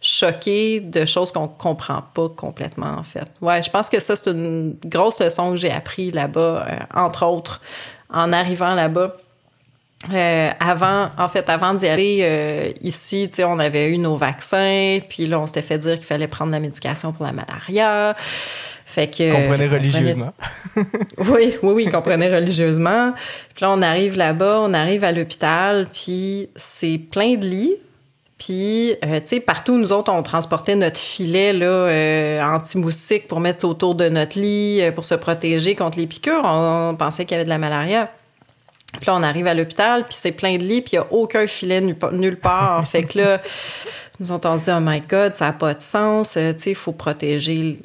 [0.01, 3.27] choqué de choses qu'on comprend pas complètement, en fait.
[3.39, 7.25] Ouais, je pense que ça, c'est une grosse leçon que j'ai appris là-bas, euh, entre
[7.25, 7.61] autres,
[8.11, 9.15] en arrivant là-bas.
[10.11, 14.17] Euh, avant, en fait, avant d'y aller euh, ici, tu sais, on avait eu nos
[14.17, 18.15] vaccins, puis là, on s'était fait dire qu'il fallait prendre la médication pour la malaria.
[18.91, 19.31] Fait que.
[19.31, 20.33] Comprenez religieusement.
[21.17, 23.13] oui, oui, oui, comprenez religieusement.
[23.55, 27.77] Puis là, on arrive là-bas, on arrive à l'hôpital, puis c'est plein de lits,
[28.37, 33.39] puis, euh, tu sais, partout, nous autres, on transportait notre filet là, euh, anti-moustique pour
[33.39, 36.41] mettre autour de notre lit, euh, pour se protéger contre les piqûres.
[36.43, 38.09] On, pensait qu'il y avait de la malaria.
[38.93, 41.13] Puis là, on arrive à l'hôpital, puis c'est plein de lits, puis il n'y a
[41.13, 42.85] aucun filet nulle part.
[42.87, 43.41] fait que là,
[44.19, 46.31] nous autres, on se dit, oh my God, ça n'a pas de sens.
[46.33, 47.79] tu sais, il faut protéger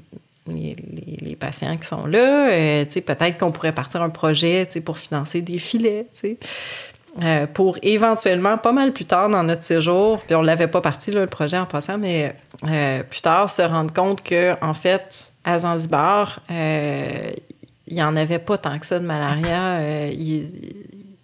[0.49, 2.49] les, patients qui sont là.
[2.89, 6.07] sais, peut-être qu'on pourrait partir un projet, pour financer des filets.
[7.23, 11.11] Euh, pour éventuellement, pas mal plus tard dans notre séjour, puis on l'avait pas parti
[11.11, 12.35] le projet en passant, mais
[12.69, 17.23] euh, plus tard se rendre compte que en fait, à Zanzibar, euh,
[17.87, 20.11] il n'y en avait pas tant que ça de malaria.
[20.11, 20.51] il,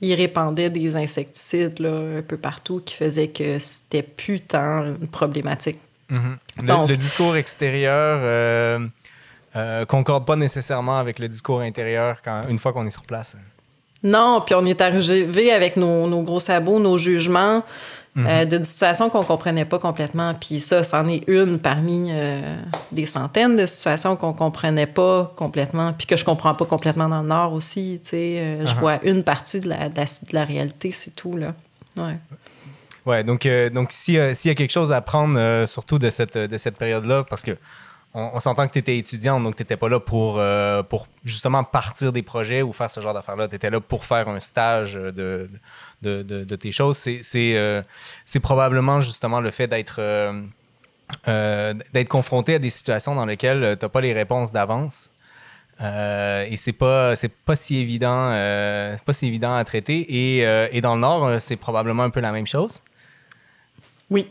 [0.01, 5.09] il, répandait des insecticides là, un peu partout qui faisaient que c'était plus tant une
[5.09, 5.79] problématique.
[6.11, 6.89] Mm-hmm.
[6.89, 8.81] le, discours extérieur
[9.89, 13.37] concorde pas nécessairement avec le discours intérieur quand, une fois qu'on est sur place.
[14.03, 17.63] Non, puis on est arrivé avec nos, gros sabots, nos jugements
[18.17, 18.49] euh, mhm.
[18.49, 20.35] de situations qu'on comprenait pas complètement.
[20.35, 22.41] Puis ça, c'en est une parmi euh,
[22.91, 27.23] des centaines de situations qu'on comprenait pas complètement, puis que je comprends pas complètement dans
[27.23, 28.01] le Nord aussi.
[28.03, 28.79] Tu sais, euh, je uh-huh.
[28.81, 31.55] vois une partie de la, de la, réalité, c'est tout là.
[31.97, 32.17] Ouais.
[33.05, 36.77] Ouais, donc, donc s'il y a quelque chose à apprendre, surtout de cette, de cette
[36.77, 37.57] période-là, parce que
[38.15, 41.65] on, s'entend que tu étais étudiante, donc tu n'étais pas là pour, euh, pour justement
[41.65, 43.49] partir des projets ou faire ce genre d'affaires-là.
[43.49, 45.49] Tu étais là pour faire un stage de,
[46.03, 46.99] de, de, tes choses.
[46.99, 47.83] C'est euh,
[48.43, 53.89] probablement justement le fait d'être euh, d'être confronté à des situations dans lesquelles tu n'as
[53.89, 55.11] pas les réponses d'avance.
[55.81, 58.31] et c'est pas c'est pas si évident
[59.07, 62.31] pas si évident à traiter et, et dans le nord c'est probablement un peu la
[62.31, 62.83] même chose
[64.11, 64.29] oui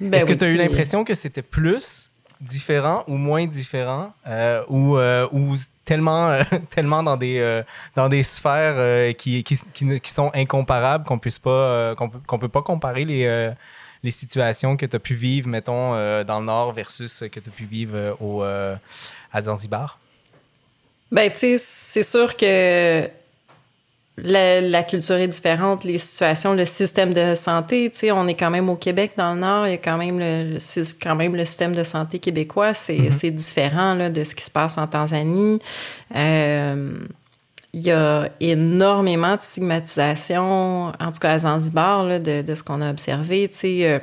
[0.00, 2.10] ben est-ce que tu as eu l'impression que c'était plus
[2.44, 5.54] différents ou moins différents euh, ou, euh, ou
[5.84, 7.62] tellement, euh, tellement dans, des,
[7.94, 13.04] dans des sphères qui, qui, qui, sont incomparables qu'on puisse pas peut, peut pas comparer
[13.04, 13.52] les,
[14.02, 15.92] les situations que tu as pu vivre, mettons,
[16.24, 19.98] dans le Nord versus que tu as pu vivre au, à Zanzibar?
[21.10, 23.08] Ben, tu sais, c'est sûr que
[24.16, 28.50] la, culture est différente, les situations, le système de santé, tu sais, on est quand
[28.50, 30.58] même au Québec, dans le Nord, il y a quand même le,
[31.02, 33.34] quand même le système de santé québécois, c'est mm-hmm.
[33.34, 35.58] différent là, de ce qui se passe en Tanzanie.
[36.14, 36.92] Euh,
[37.72, 42.62] il y a énormément de stigmatisation, en tout cas à Zanzibar, là, de, de, ce
[42.62, 43.78] qu'on a observé, tu sais.
[43.82, 43.98] Euh,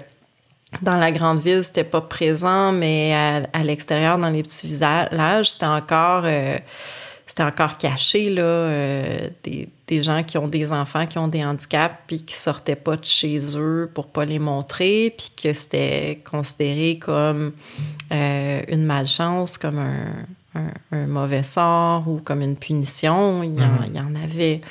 [0.82, 5.66] dans la grande ville, c'était pas présent, mais à, l'extérieur, dans les petits villages, c'était
[5.66, 6.24] encore...
[6.26, 6.58] Euh,
[7.28, 11.44] c'était encore caché, là, euh, des, des, gens qui ont des enfants qui ont des
[11.44, 16.22] handicaps, puis qui sortaient pas de chez eux pour pas les montrer, puis que c'était
[16.30, 17.54] considéré comme
[18.12, 23.44] euh, une malchance, comme un, un, mauvais sort ou comme une punition.
[23.44, 23.88] Il y en, mm-hmm.
[23.88, 24.62] il y en avait.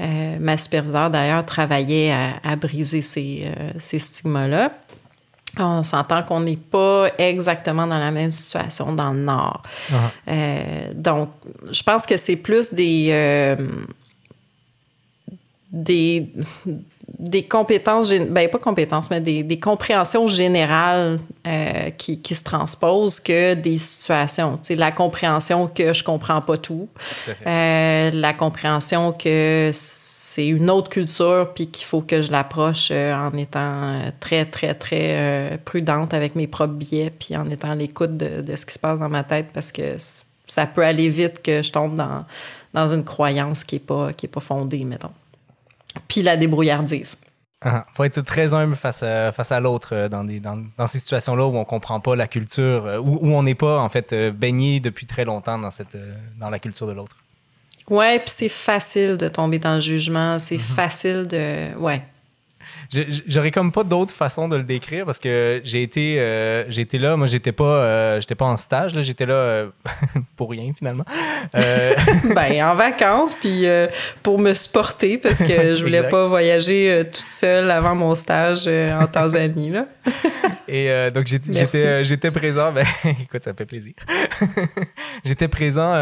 [0.00, 4.70] Euh, ma superviseure, d'ailleurs, travaillait à, à briser ces, ces stigmas-là.
[5.56, 9.62] On s'entend qu'on n'est pas exactement dans la même situation dans le Nord.
[9.90, 9.94] Uh-huh.
[10.28, 11.30] Euh, donc,
[11.70, 13.56] je pense que c'est plus des, euh,
[15.70, 16.32] des,
[17.18, 23.20] des compétences, ben pas compétences, mais des, des compréhensions générales euh, qui, qui, se transposent
[23.20, 24.56] que des situations.
[24.58, 26.88] Tu sais, la compréhension que je comprends pas tout,
[27.46, 33.14] euh, la compréhension que c'est une autre culture puis qu'il faut que je l'approche euh,
[33.14, 38.16] en étant très, très, très prudente avec mes propres biais puis en étant à l'écoute
[38.16, 39.96] de, de, ce qui se passe dans ma tête parce que
[40.46, 42.24] ça peut aller vite que je tombe dans,
[42.72, 45.10] dans une croyance qui est pas, qui est pas fondée, mettons
[46.06, 47.20] puis la débrouillardise.
[47.64, 50.86] Il ah, faut être très humble face à, face à l'autre euh, dans, dans, dans,
[50.86, 53.88] ces situations-là où on comprend pas la culture, euh, où, où on n'est pas en
[53.88, 55.98] fait euh, baigné depuis très longtemps dans, cette,
[56.38, 57.16] dans la culture de l'autre.
[57.90, 60.74] Ouais, puis c'est facile de tomber dans le jugement, c'est mm-hmm.
[60.76, 61.74] facile de...
[61.78, 62.04] Ouais,
[63.26, 66.98] J'aurais comme pas d'autre façon de le décrire parce que j'ai été, euh, j'ai été
[66.98, 67.16] là.
[67.16, 68.98] Moi, j'étais pas, euh, j'étais pas en stage.
[69.02, 69.66] J'étais là euh,
[70.36, 71.04] pour rien finalement.
[71.54, 73.66] ben, en vacances, puis
[74.22, 79.06] pour me supporter parce que je voulais pas voyager toute seule avant mon stage en
[79.06, 79.70] Tanzanie.
[79.70, 79.86] Là.
[80.68, 82.72] Et donc, j'étais, j'étais présent.
[82.72, 83.94] Ben, écoute, ça fait plaisir.
[85.24, 85.94] j'étais présent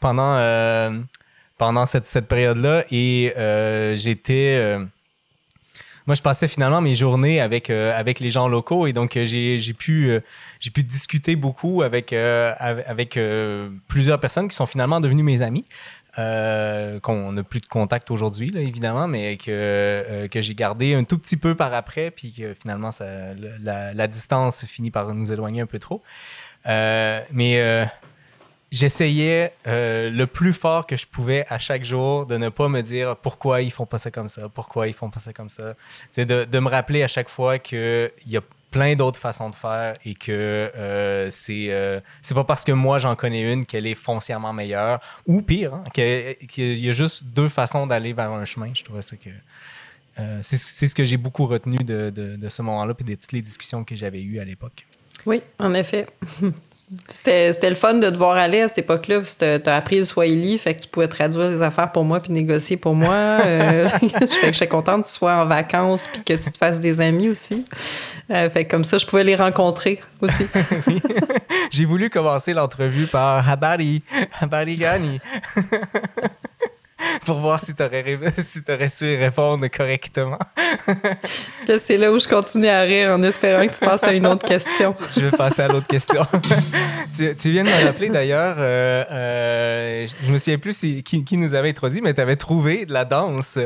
[0.00, 0.92] pendant,
[1.56, 3.32] pendant cette, cette période-là et
[3.94, 4.76] j'étais
[6.10, 9.24] moi, je passais finalement mes journées avec, euh, avec les gens locaux et donc euh,
[9.24, 10.18] j'ai pu, euh,
[10.58, 13.16] j'ai pu discuter beaucoup avec, avec
[13.86, 15.64] plusieurs personnes qui sont finalement devenues mes amis.
[16.16, 21.36] qu'on n'a plus de contact aujourd'hui, évidemment, mais que, que j'ai gardé un tout petit
[21.36, 23.04] peu par après, puis que finalement, ça,
[23.62, 26.02] la, la, distance finit par nous éloigner un peu trop.
[26.66, 27.86] mais
[28.70, 32.80] j'essayais euh, le plus fort que je pouvais à chaque jour de ne pas me
[32.80, 35.74] dire pourquoi ils font pas ça comme ça, pourquoi ils font pas ça comme ça.
[36.12, 39.96] C'est de, me rappeler à chaque fois qu'il y a plein d'autres façons de faire
[40.04, 43.96] et que euh, c'est euh, c'est pas parce que moi j'en connais une qu'elle est
[43.96, 48.70] foncièrement meilleure ou pire, hein, qu'il y a juste deux façons d'aller vers un chemin.
[48.72, 49.30] Je trouvais ça que
[50.18, 53.42] euh, c'est ce que j'ai beaucoup retenu de, de ce moment-là et de toutes les
[53.42, 54.86] discussions que j'avais eues à l'époque.
[55.26, 56.06] Oui, en effet.
[57.08, 59.20] C'était le fun de te voir aller à cette époque-là.
[59.22, 62.32] Tu as appris le Swahili, fait que tu pouvais traduire les affaires pour moi puis
[62.32, 63.14] négocier pour moi.
[63.14, 63.88] Euh,
[64.44, 67.28] je suis contente que tu sois en vacances puis que tu te fasses des amis
[67.28, 67.64] aussi.
[68.30, 70.46] Euh, fait que comme ça, je pouvais les rencontrer aussi.
[71.70, 74.02] J'ai voulu commencer l'entrevue par Habari,
[74.40, 75.20] Habari Gani.
[77.24, 80.38] pour voir si tu aurais, si su y répondre correctement.
[81.78, 84.46] c'est là où je continue à rire en espérant que tu passes à une autre
[84.46, 84.94] question.
[85.14, 86.22] je vais passer à l'autre question.
[87.12, 91.70] tu, viens de me rappeler d'ailleurs, euh, euh, je me souviens plus qui, nous avait
[91.70, 93.58] introduit, mais tu avais trouvé de la danse.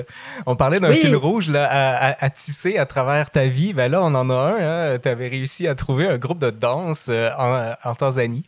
[0.46, 3.72] On parlait d'un fil rouge là, à, tisser à travers ta vie.
[3.72, 4.94] Ben là, on en a un.
[4.94, 4.98] Hein.
[5.02, 8.44] Tu avais réussi à trouver un groupe de danse euh, en, en Tanzanie,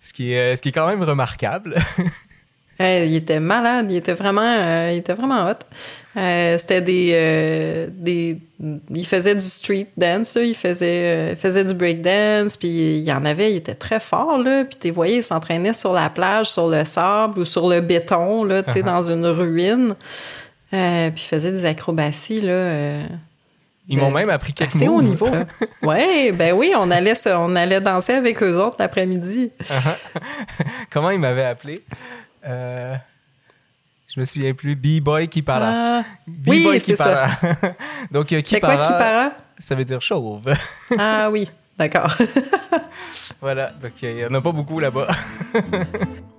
[0.00, 1.76] ce qui, est, ce qui est quand même remarquable.
[2.80, 5.54] Il était malade, il était vraiment, euh, il était vraiment hot.
[6.16, 8.38] Euh, c'était des, euh, des,
[8.90, 13.24] il faisait du street dance, il faisait, faisait du break dance, puis il y en
[13.24, 14.64] avait, il était très fort là.
[14.64, 18.44] Puis tu voyais, il s'entraînait sur la plage, sur le sable ou sur le béton
[18.44, 18.84] là, tu sais, uh-huh.
[18.84, 19.94] dans une ruine.
[20.70, 20.78] puis
[21.16, 23.00] il faisait des acrobaties là.
[23.90, 25.28] Ils m'ont même appris quelques C'est haut niveau.
[25.82, 29.50] ouais, ben oui, on allait, on allait danser avec eux autres l'après-midi.
[29.62, 30.64] Uh-huh.
[30.90, 31.82] Comment ils m'avaient appelé?
[32.48, 32.96] Euh,
[34.12, 34.74] je me souviens plus.
[34.74, 35.64] B-Boy qui parle.
[35.64, 37.30] Ah, B-Boy qui parle.
[38.10, 39.32] Donc, euh, qui quoi qui para?
[39.58, 40.44] Ça veut dire chauve.
[40.98, 42.16] ah oui, d'accord.
[43.40, 45.08] voilà, donc il n'y en a pas beaucoup là-bas.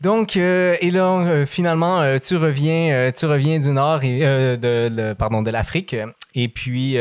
[0.00, 4.20] Donc, euh, et là, euh, finalement, euh, tu reviens, tu reviens du Nord et
[4.56, 5.94] de, pardon, de l'Afrique,
[6.34, 6.96] et puis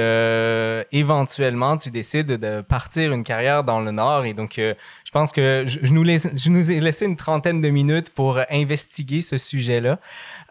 [0.92, 4.26] éventuellement, tu décides de partir une carrière dans le Nord.
[4.26, 9.22] Et donc, je pense que je, nous ai laissé une trentaine de minutes pour investiguer
[9.22, 10.00] ce sujet-là.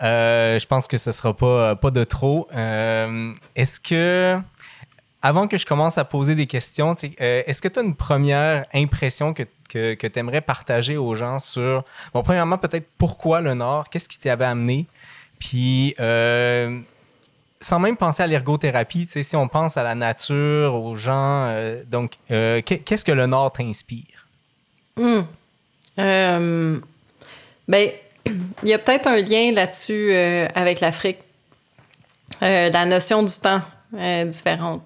[0.01, 2.49] je pense que ce sera pas pas de trop.
[2.53, 4.38] Est-ce que
[5.21, 9.35] avant que je commence à poser des questions, est-ce que tu as une première impression
[9.35, 13.91] que que, que tu aimerais partager aux gens sur, bon, premièrement, peut-être pourquoi le Nord,
[13.91, 14.87] qu'est-ce qui t'avait amené,
[15.38, 16.81] puis euh,
[17.61, 22.12] sans même penser à l'ergothérapie, si on pense à la nature, aux gens, euh, donc,
[22.31, 24.27] euh, qu'est-ce que le Nord t'inspire?
[24.97, 25.23] Hmm.
[25.97, 27.90] ben,
[28.62, 30.12] il y a peut-être un lien là-dessus
[30.55, 31.18] avec l'Afrique.
[32.40, 33.62] la notion du temps
[33.97, 34.83] est différente.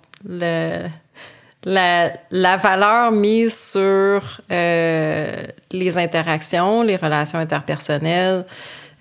[1.65, 8.45] La, valeur mise sur euh, les interactions, les relations interpersonnelles,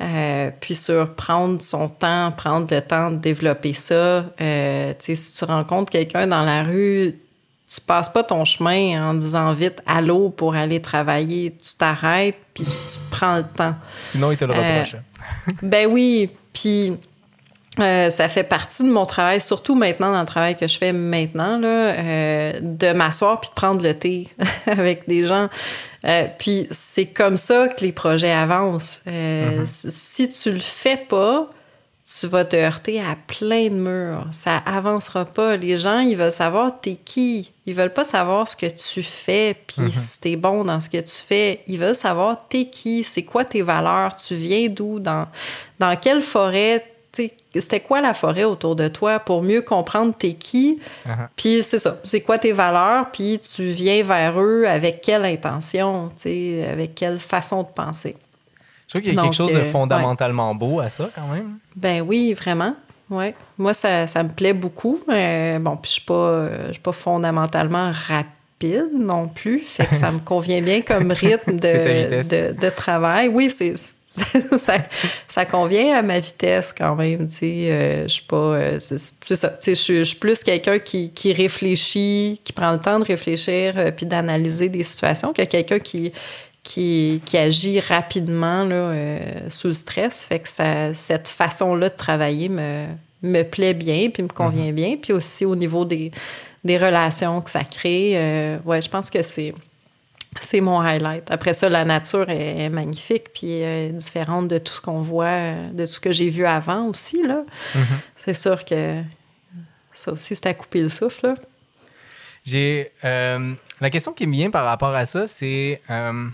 [0.02, 4.26] euh, puis sur prendre son temps, prendre le temps de développer ça.
[4.42, 7.20] Euh, si tu rencontres quelqu'un dans la rue,
[7.74, 11.56] tu passes pas ton chemin en disant vite allô pour aller travailler.
[11.62, 13.76] Tu t'arrêtes puis tu prends le temps.
[14.02, 14.96] Sinon, il te le reproche.
[15.62, 16.98] ben oui, puis
[17.80, 20.92] euh, ça fait partie de mon travail, surtout maintenant dans le travail que je fais
[20.92, 24.28] maintenant, là, euh, de m'asseoir puis de prendre le thé
[24.66, 25.48] avec des gens.
[26.06, 29.02] Euh, puis c'est comme ça que les projets avancent.
[29.06, 29.66] Mm-hmm.
[29.66, 31.50] Si tu le fais pas,
[32.20, 34.26] tu vas te heurter à plein de murs.
[34.32, 35.56] Ça avancera pas.
[35.56, 37.52] Les gens, ils veulent savoir t'es qui?
[37.66, 39.92] Ils veulent pas savoir ce que tu fais, puis mm-hmm.
[39.92, 41.62] si t'es bon dans ce que tu fais.
[41.68, 45.28] Ils veulent savoir t'es qui, c'est quoi tes valeurs, tu viens d'où, dans,
[45.80, 50.80] dans quelle forêt c'était quoi la forêt autour de toi pour mieux comprendre t'es qui?
[51.06, 51.28] Uh-huh.
[51.36, 56.10] Puis c'est ça, c'est quoi tes valeurs, puis tu viens vers eux avec quelle intention,
[56.26, 58.16] avec quelle façon de penser?
[58.88, 61.58] Je trouve qu'il y a quelque chose de euh, fondamentalement beau à ça quand même.
[61.76, 62.76] Ben oui, vraiment.
[63.10, 63.36] Ouais.
[63.58, 65.00] Moi, ça, ça me plaît beaucoup.
[65.10, 69.62] Euh, bon, puis je suis pas, suis pas fondamentalement rapide non plus.
[69.62, 73.28] Fait que ça me convient bien comme rythme de, de, de, travail.
[73.30, 73.74] Oui, c'est
[74.58, 74.76] ça,
[75.30, 77.30] ça, convient à ma vitesse quand même.
[77.30, 78.36] Tu sais, euh, je suis pas.
[78.36, 78.98] Euh, c'est
[79.36, 79.50] ça.
[79.50, 83.74] Tu sais, je suis plus quelqu'un qui, qui, réfléchit, qui prend le temps de réfléchir
[83.78, 86.12] euh, puis d'analyser des situations que quelqu'un qui,
[86.62, 88.94] qui, qui, agit rapidement là,
[89.48, 90.26] sous le stress.
[90.26, 92.88] Fait que ça, cette façon-là de travailler me,
[93.22, 94.76] me plaît bien puis me convient mm-hmm.
[94.76, 94.98] bien.
[95.02, 96.12] Puis aussi au niveau des,
[96.66, 99.54] des relations que ça crée, ouais, je pense que c'est
[100.40, 101.30] c'est mon highlight.
[101.30, 105.92] Après ça, la nature est, magnifique, puis différente de tout ce qu'on voit, de tout
[105.92, 107.26] ce que j'ai vu avant aussi.
[107.28, 107.44] Là.
[107.76, 107.80] Mm-hmm.
[108.24, 109.02] C'est sûr que
[109.92, 111.36] ça aussi, c'est à couper le souffle.
[112.44, 116.28] J'ai euh, la question qui me vient par rapport à ça, c'est euh,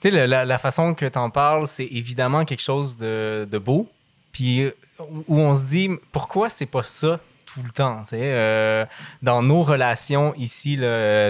[0.00, 3.58] tu sais la, la, façon que tu en parles, c'est évidemment quelque chose de, de
[3.58, 3.88] beau,
[4.32, 7.20] puis où on se dit pourquoi c'est pas ça?
[7.54, 8.02] Tout le temps.
[8.12, 8.86] Euh,
[9.22, 10.78] dans nos relations ici,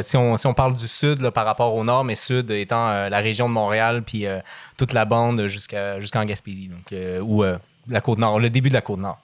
[0.02, 3.08] si, on, si on parle du sud par rapport au nord, mais sud étant euh,
[3.08, 4.40] la région de Montréal, puis euh,
[4.76, 7.44] toute la bande jusqu'à, jusqu'en Gaspésie, donc, ou
[7.88, 9.20] la côte nord, le début de la côte nord.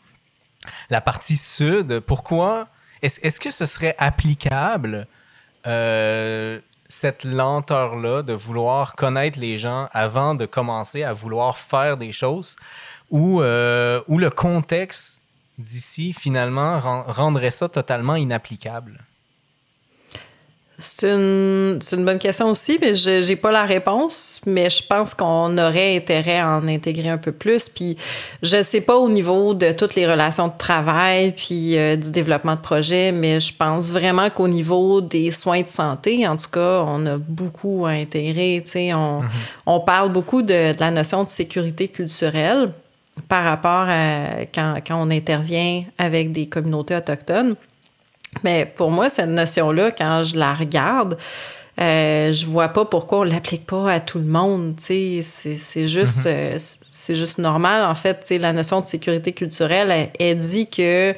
[0.91, 2.69] La partie sud, pourquoi
[3.03, 5.07] est-ce, est-ce que ce serait applicable
[6.91, 12.57] cette lenteur-là de vouloir connaître les gens avant de commencer à vouloir faire des choses
[13.11, 15.23] ou, ou le contexte
[15.59, 19.05] d'ici, finalement, rendrait ça totalement inapplicable?
[20.81, 25.13] C'est une, une, bonne question aussi, mais je n'ai pas la réponse, mais je pense
[25.13, 27.69] qu'on aurait intérêt à en intégrer un peu plus.
[27.69, 27.97] Puis
[28.43, 32.13] je ne sais pas au niveau de toutes les relations de travail, puis euh, du
[32.13, 36.51] développement de projet, mais je pense vraiment qu'au niveau des soins de santé, en tout
[36.51, 38.63] cas, on a beaucoup à intégrer.
[38.95, 39.25] On, mm-hmm.
[39.67, 42.71] on parle beaucoup de, de la notion de sécurité culturelle
[43.29, 47.57] par rapport à quand, on intervient avec des communautés autochtones.
[48.45, 51.17] Mais pour moi, cette notion-là, quand je la regarde,
[51.81, 54.75] euh, je vois pas pourquoi on l'applique pas à tout le monde.
[54.79, 56.27] C'est, juste, mm-hmm.
[56.27, 57.85] euh, c'est juste normal.
[57.85, 61.15] En fait, la notion de sécurité culturelle, elle, dit que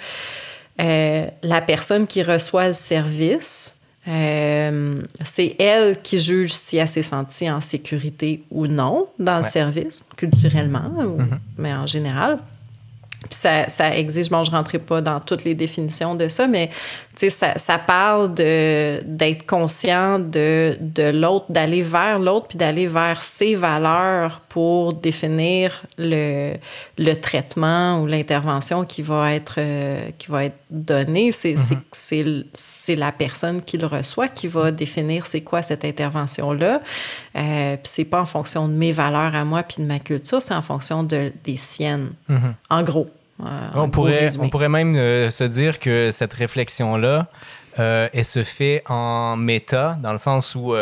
[0.80, 3.79] euh, la personne qui reçoit le service,
[4.10, 9.44] euh, c'est elle qui juge si elle s'est sentie en sécurité ou non dans le
[9.44, 11.38] service, culturellement, mm-hmm.
[11.58, 12.38] mais en général.
[13.28, 16.46] Puis ça, ça exige, bon, je ne rentrerai pas dans toutes les définitions de ça,
[16.46, 16.70] mais
[17.14, 23.54] ça, ça parle d'être conscient de, de l'autre, d'aller vers l'autre, puis d'aller vers ses
[23.54, 26.54] valeurs pour définir le,
[26.96, 32.44] le traitement ou l'intervention qui va être, euh, qui va être Mm-hmm.
[32.52, 36.80] C'est la personne qui le reçoit qui va définir c'est quoi cette intervention-là.
[37.36, 40.40] Euh, puis c'est pas en fonction de mes valeurs à moi puis de ma culture,
[40.42, 42.54] c'est en fonction de, des siennes, mm-hmm.
[42.70, 43.06] en gros
[43.74, 47.28] on, pourrait, on pourrait même euh, se dire que cette réflexion-là,
[47.78, 50.74] euh, elle se fait en méta, dans le sens où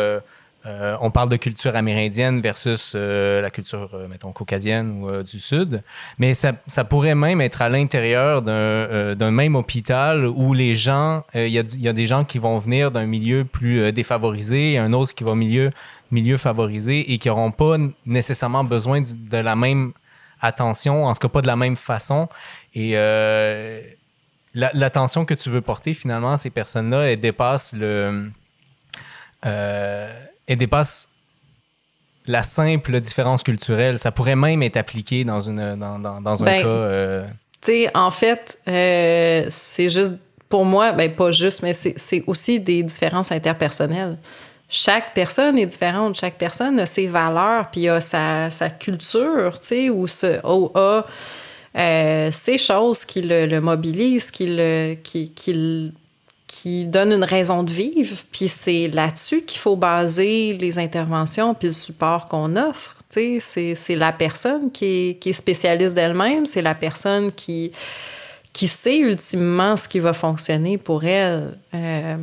[0.65, 5.83] euh, on parle de culture amérindienne versus la culture, mettons, caucasienne ou du Sud.
[6.17, 6.53] Mais ça,
[6.89, 12.05] pourrait même être à l'intérieur d'un même hôpital où les gens, il y, a des
[12.05, 15.71] gens qui vont venir d'un milieu plus défavorisé, un autre qui va milieu,
[16.11, 19.93] milieu favorisé et qui n'auront pas nécessairement besoin de la même
[20.41, 22.29] attention, en tout cas pas de la même façon.
[22.73, 23.81] Et euh,
[24.53, 28.31] l'attention que tu veux porter, finalement, ces personnes-là, elles dépassent le.
[29.45, 30.13] Euh,
[30.49, 31.07] elles dépassent
[32.25, 33.97] la simple différence culturelle.
[33.97, 36.67] Ça pourrait même être appliqué dans, une, dans, dans, un ben, cas.
[36.67, 37.27] Euh,
[37.61, 40.15] tu sais, en fait, euh, c'est juste.
[40.49, 44.17] Pour moi, ben pas juste, mais c'est aussi des différences interpersonnelles
[44.69, 49.67] chaque personne est différente, chaque personne a ses valeurs, puis a sa, sa culture, tu
[49.67, 51.05] sais, ou, ce, a
[51.75, 55.91] euh, ces choses qui le, mobilisent, qui, le, qui, qui,
[56.49, 61.67] qui donne une raison de vivre, puis c'est là-dessus qu'il faut baser les interventions puis
[61.67, 62.97] le support qu'on offre.
[63.11, 67.71] C'est la personne qui est, qui est spécialiste d'elle-même, c'est la personne qui,
[68.51, 71.55] qui sait ultimement ce qui va fonctionner pour elle.
[71.75, 72.17] Euh,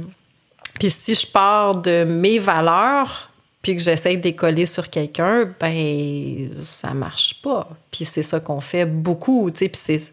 [0.80, 3.30] puis si je pars de mes valeurs,
[3.62, 7.68] puis que j'essaie de les sur quelqu'un, ben ça marche pas.
[7.92, 10.12] Puis c'est ça qu'on fait beaucoup, tu puis c'est...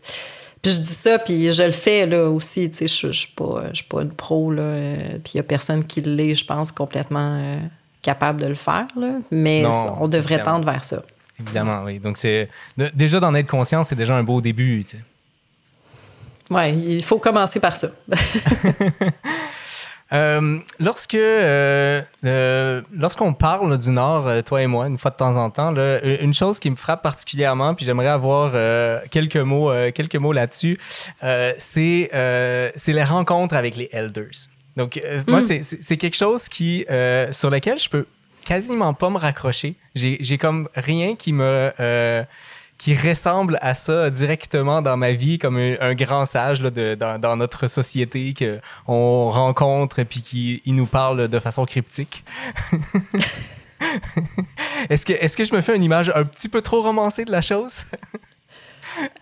[0.64, 2.72] Puis je dis ça, puis je le fais là aussi.
[2.72, 4.64] Tu sais, je, je suis pas, je suis pas une pro là.
[4.64, 7.60] Euh, puis il y a personne qui l'est, je pense, complètement euh,
[8.02, 9.20] capable de le faire là.
[9.30, 9.66] Mais
[10.00, 11.04] on devrait tendre vers ça.
[11.40, 12.00] Évidemment, oui.
[12.00, 12.50] Donc c'est
[12.96, 14.84] déjà d'en être conscient, c'est déjà un beau début.
[14.86, 15.04] Tu sais.
[16.50, 17.90] Ouais, il faut commencer par ça.
[20.14, 25.38] Euh, lorsque euh, euh, lorsqu'on parle du Nord, toi et moi, une fois de temps
[25.38, 28.54] en temps, une chose qui me frappe particulièrement, puis j'aimerais avoir
[29.10, 30.80] quelques mots, quelques mots là-dessus,
[31.58, 32.10] c'est
[32.76, 34.50] c'est les rencontres avec les elders.
[34.78, 35.62] Donc moi, mm.
[35.64, 36.86] c'est quelque chose qui
[37.32, 38.06] sur lequel je peux
[38.46, 39.76] quasiment pas me raccrocher.
[39.96, 42.26] J'ai comme rien qui me
[42.84, 46.70] qui ressemble à ça directement dans ma vie, comme un, grand sage là,
[47.18, 52.26] dans, notre société qu'on rencontre et puis qui il nous parle de façon cryptique.
[54.90, 57.32] est-ce que, est que je me fais une image un petit peu trop romancée de
[57.32, 57.86] la chose?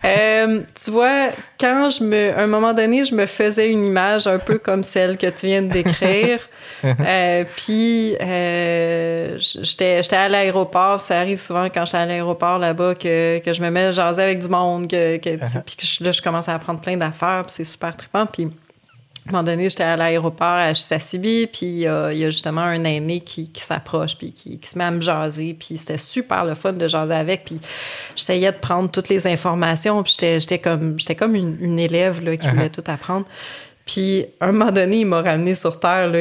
[0.04, 4.26] Euh, tu vois, quand je me, à un moment donné, je me faisais une image
[4.26, 6.40] un peu comme celle que tu viens de décrire.
[6.84, 11.00] Euh, puis, euh, j'étais, j'étais à l'aéroport.
[11.00, 14.22] Ça arrive souvent quand j'étais à l'aéroport là-bas que, que je me mets à jaser
[14.22, 15.62] avec du monde, que, que uh-huh.
[15.62, 18.26] puis que là, je commence à apprendre plein d'affaires, puis c'est super trippant.
[18.26, 18.48] Puis,
[19.26, 22.82] à un moment donné, j'étais à l'aéroport à Sassibi, puis il y a justement un
[22.82, 26.44] aîné qui, qui s'approche, puis qui, qui, se met à me jaser, puis c'était super
[26.44, 27.60] le fun de jaser avec, puis
[28.16, 32.36] j'essayais de prendre toutes les informations, puis j'étais comme, j'étais comme une, une élève là,
[32.36, 32.82] qui voulait uh-huh.
[32.82, 33.26] tout apprendre.
[33.84, 36.08] Puis, un moment donné, il m'a ramené sur Terre.
[36.08, 36.20] Là,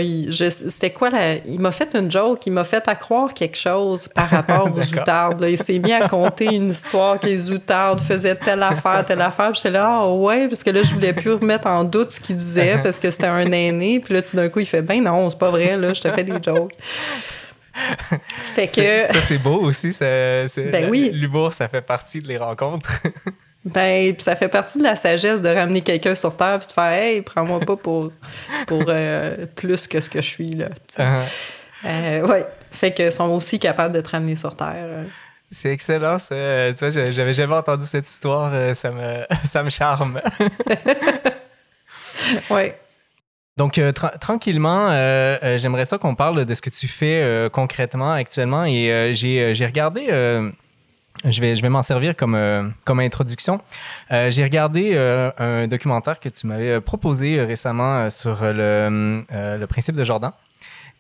[0.50, 1.36] c'était quoi la...
[1.46, 4.94] Il m'a fait une joke, il m'a fait à croire quelque chose par rapport aux
[4.94, 5.46] outardes.
[5.48, 9.52] Il s'est mis à conter une histoire que les outardes faisaient telle affaire, telle affaire.
[9.52, 12.20] Puis j'étais là, ah ouais, parce que là, je voulais plus remettre en doute ce
[12.20, 14.00] qu'il disait parce que c'était un aîné.
[14.00, 16.10] Puis là, tout d'un coup, il fait, ben non, c'est pas vrai, là, je te
[16.10, 16.74] fais des jokes.
[18.56, 19.02] Fait que...
[19.02, 19.96] Ça, c'est beau aussi.
[20.00, 21.12] Ben oui.
[21.14, 23.02] L'humour, ça fait partie de les rencontres.
[23.64, 26.72] Ben, puis ça fait partie de la sagesse de ramener quelqu'un sur Terre puis de
[26.72, 28.12] faire Hey, prends-moi pas pour,
[28.66, 30.70] pour euh, plus que ce que je suis, là.
[30.98, 31.22] Uh-huh.
[31.86, 32.46] Euh, ouais.
[32.72, 34.74] Fait qu'ils sont aussi capables de te ramener sur Terre.
[34.78, 35.04] Euh.
[35.52, 36.36] C'est excellent, ça.
[36.74, 38.52] Tu vois, j'avais jamais entendu cette histoire.
[38.74, 40.20] Ça me, ça me charme.
[42.50, 42.80] ouais.
[43.58, 43.80] Donc,
[44.20, 44.90] tranquillement,
[45.58, 48.64] j'aimerais ça qu'on parle de ce que tu fais concrètement actuellement.
[48.64, 50.08] Et j'ai regardé
[51.26, 53.62] je vais, je vais m'en servir comme, euh, comme introduction.
[54.12, 59.96] Euh, j'ai regardé euh, un documentaire que tu m'avais proposé récemment sur le, le, principe
[59.96, 60.32] de Jordan.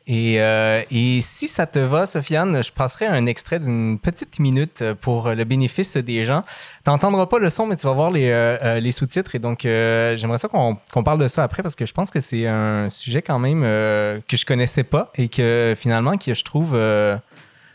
[0.08, 5.30] Et, et, si ça te va, Sofiane, je passerai un extrait d'une petite minute pour
[5.30, 6.44] le bénéfice des gens.
[6.84, 9.36] Tu n'entendras pas le son, mais tu vas voir les, les sous-titres.
[9.36, 12.20] Et donc, j'aimerais ça qu'on qu'on parle de ça après parce que je pense que
[12.20, 16.76] c'est un sujet quand même que je connaissais pas et que finalement, que je trouve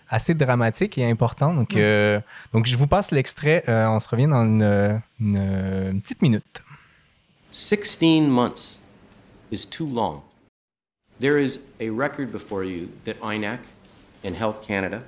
[0.09, 1.53] assez dramatique et important.
[1.55, 2.21] Donc, euh,
[2.53, 3.65] donc je vous passe l'extrait.
[3.69, 6.63] Euh, on se revient dans une, une, une petite minute.
[7.51, 8.79] 16 months
[9.51, 10.23] is too long.
[11.19, 13.61] There is a record before you that INAC
[14.23, 15.03] and Health Canada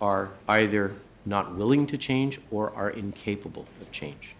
[0.00, 0.92] are either
[1.26, 4.36] not willing to change or are incapable of change.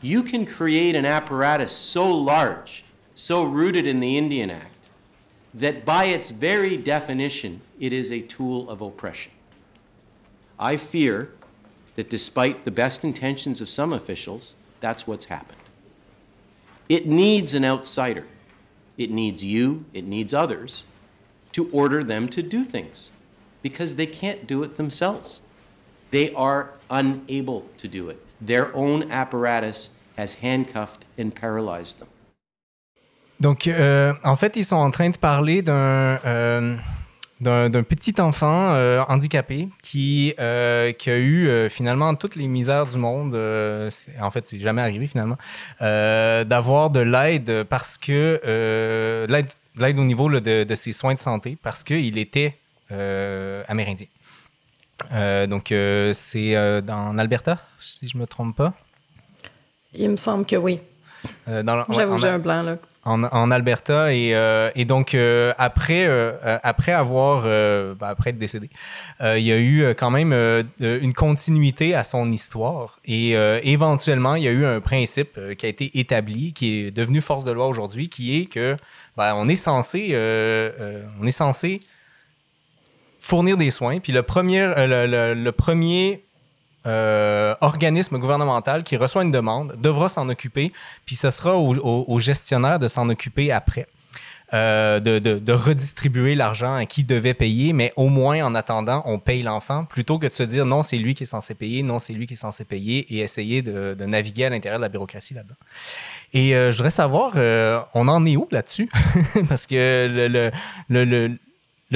[0.00, 2.84] You can create an apparatus so large,
[3.14, 4.71] so rooted in the Indian Act,
[5.54, 9.32] that by its very definition, it is a tool of oppression.
[10.58, 11.30] I fear
[11.94, 15.58] that despite the best intentions of some officials, that's what's happened.
[16.88, 18.26] It needs an outsider.
[18.96, 20.84] It needs you, it needs others,
[21.52, 23.12] to order them to do things
[23.62, 25.40] because they can't do it themselves.
[26.10, 28.24] They are unable to do it.
[28.40, 32.08] Their own apparatus has handcuffed and paralyzed them.
[33.40, 36.76] Donc, euh, en fait, ils sont en train de parler d'un euh,
[37.40, 43.34] d'un petit enfant euh, handicapé qui, qui a eu finalement toutes les misères du monde.
[43.34, 45.36] en fait, c'est jamais arrivé finalement
[45.80, 51.82] d'avoir de l'aide parce que l'aide au niveau de, de, ses soins de santé parce
[51.82, 52.56] qu'il était
[53.66, 54.06] amérindien.
[55.48, 55.74] donc,
[56.14, 58.72] c'est dans Alberta, si je me trompe pas?
[59.94, 60.78] Il me semble que oui.
[61.48, 62.76] J'avoue, j'ai un blanc là.
[63.04, 64.12] En, Alberta.
[64.14, 66.32] Et, euh, donc, euh, après, euh,
[66.62, 68.70] après avoir, ben, après être décédé,
[69.20, 70.32] il y a eu quand même
[70.80, 72.98] une continuité à son histoire.
[73.04, 73.32] Et
[73.62, 77.44] éventuellement, il y a eu un principe qui a été établi, qui est devenu force
[77.44, 78.76] de loi aujourd'hui, qui est que
[79.16, 80.14] ben, on est censé,
[81.20, 81.80] on est censé
[83.18, 83.98] fournir des soins.
[83.98, 86.24] Puis le premier, le premier
[86.86, 90.72] euh, organisme gouvernemental qui reçoit une demande devra s'en occuper,
[91.06, 93.86] puis ce sera au, gestionnaire de s'en occuper après.
[94.54, 99.42] Euh, de, redistribuer l'argent à qui devait payer, mais au moins en attendant, on paye
[99.42, 102.12] l'enfant plutôt que de se dire non, c'est lui qui est censé payer, non, c'est
[102.12, 105.54] lui qui est censé payer et essayer de, naviguer à l'intérieur de la bureaucratie là-dedans.
[106.34, 107.32] Et euh, je voudrais savoir,
[107.94, 108.90] on en est où là-dessus?
[109.48, 110.50] Parce que le,
[110.88, 111.38] le le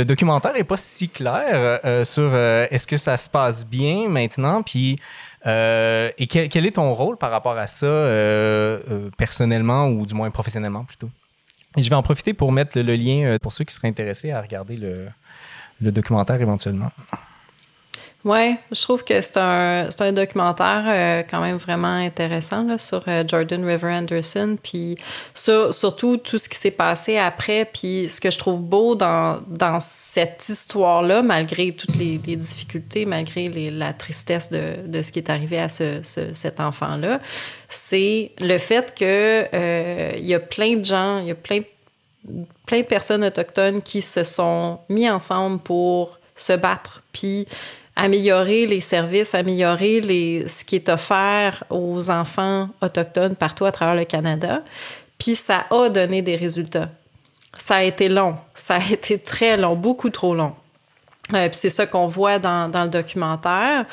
[0.05, 4.63] documentaire n'est pas si clair euh, sur euh, est-ce que ça se passe bien maintenant,
[4.63, 4.97] puis
[5.47, 7.87] euh, et quel, est ton rôle par rapport à ça
[9.17, 11.11] personnellement ou du moins professionnellement plutôt?
[11.77, 14.77] Je vais en profiter pour mettre le, lien pour ceux qui seraient intéressés à regarder
[14.77, 16.91] le documentaire éventuellement.
[18.27, 23.05] Oui, je trouve que c'est un, un, documentaire euh, quand même vraiment intéressant là, sur
[23.07, 24.97] euh, Jordan River Anderson, puis
[25.33, 29.79] surtout tout ce qui s'est passé après, puis ce que je trouve beau dans, dans
[29.79, 35.31] cette histoire-là, malgré toutes les, difficultés, malgré les, la tristesse de, de, ce qui est
[35.31, 37.21] arrivé à ce, cet enfant-là,
[37.69, 41.61] c'est le fait que euh, il y a plein de gens, il y a plein
[42.67, 47.47] plein de personnes autochtones qui se sont mis ensemble pour se battre, puis
[47.97, 53.95] améliorer les services, améliorer les, ce qui est offert aux enfants autochtones partout à travers
[53.95, 54.63] le Canada.
[55.19, 56.91] Puis ça a donné des résultats.
[57.59, 60.55] Ça a été long, ça a été très long, beaucoup trop long.
[61.35, 63.85] Euh, puis c'est ça qu'on voit dans, dans, le documentaire.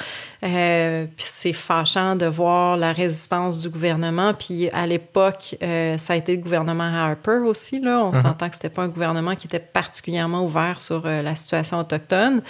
[0.44, 4.34] Euh, puis c'est fâchant de voir la résistance du gouvernement.
[4.34, 7.80] Puis à l'époque, euh, ça a été le gouvernement Harper aussi.
[7.80, 8.00] Là.
[8.06, 8.22] On uh-huh.
[8.22, 12.42] s'entend que c'était pas un gouvernement qui était particulièrement ouvert sur euh, la situation autochtone.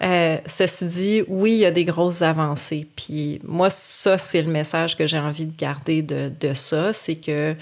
[0.00, 2.88] Ceci dit, oui, il y a des grosses avancées.
[2.96, 6.92] Puis moi, ça, c'est le message que j'ai envie de garder de, de ça.
[6.92, 7.54] C'est que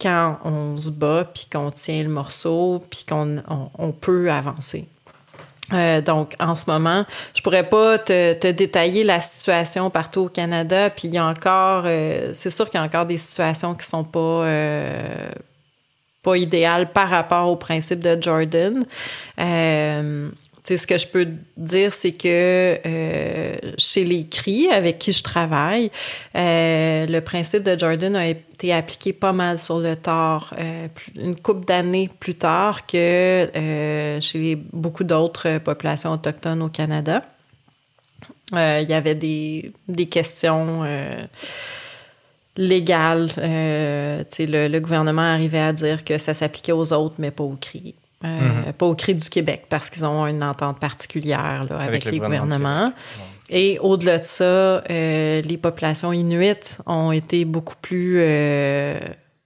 [0.00, 3.42] quand on se bat, puis qu'on tient le morceau, puis qu'on
[3.76, 4.86] on peut avancer.
[5.72, 7.04] Euh, donc, en ce moment,
[7.34, 10.90] je pourrais pas te, te, détailler la situation partout au Canada.
[10.90, 13.86] Puis il y a encore, euh, c'est sûr qu'il y a encore des situations qui
[13.86, 15.30] sont pas euh,
[16.22, 18.84] pas idéales par rapport au principe de Jordan.
[20.70, 25.22] Euh, ce que je peux dire, c'est que euh, chez les CRI, avec qui je
[25.22, 25.90] travaille,
[26.34, 31.36] euh, le principe de Jordan a été appliqué pas mal sur le tard, euh, une
[31.36, 33.48] couple d'années plus tard que
[34.20, 37.22] chez beaucoup d'autres populations autochtones au Canada.
[38.52, 40.84] Il y avait des, des questions
[42.56, 43.30] légales.
[43.36, 47.94] Le, le, gouvernement arrivait à dire que ça s'appliquait aux autres, mais pas aux CRI.
[48.24, 52.92] Euh, pas au CRI du Québec, parce qu'ils ont une entente particulière avec, les gouvernements.
[53.50, 58.98] Et au-delà de ça, euh, les populations inuites ont été beaucoup plus, euh,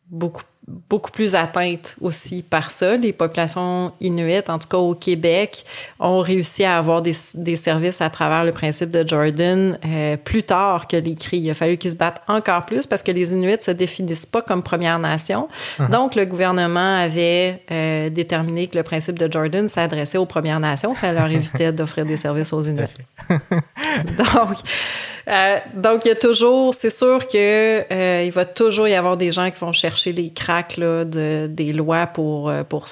[0.09, 0.45] beaucoup
[0.89, 2.97] beaucoup plus atteintes aussi par ça.
[2.97, 5.65] Les populations inuites, en tout cas au Québec,
[5.99, 10.43] ont réussi à avoir des, des services à travers le principe de Jordan euh, plus
[10.43, 11.39] tard que les Cris.
[11.39, 14.43] Il a fallu qu'ils se battent encore plus parce que les Inuits se définissent pas
[14.43, 15.49] comme Première Nation.
[15.79, 15.91] Uh-huh.
[15.91, 20.95] Donc, le gouvernement avait euh, déterminé que le principe de Jordan s'adressait aux Premières Nations.
[20.95, 22.87] Ça leur évitait d'offrir des services aux Inuits.
[23.29, 24.57] Donc,
[25.29, 29.17] euh, donc, il y a toujours, c'est sûr que euh, il va toujours y avoir
[29.17, 32.87] des gens qui vont chercher les cracks de, des lois pour, euh, pour,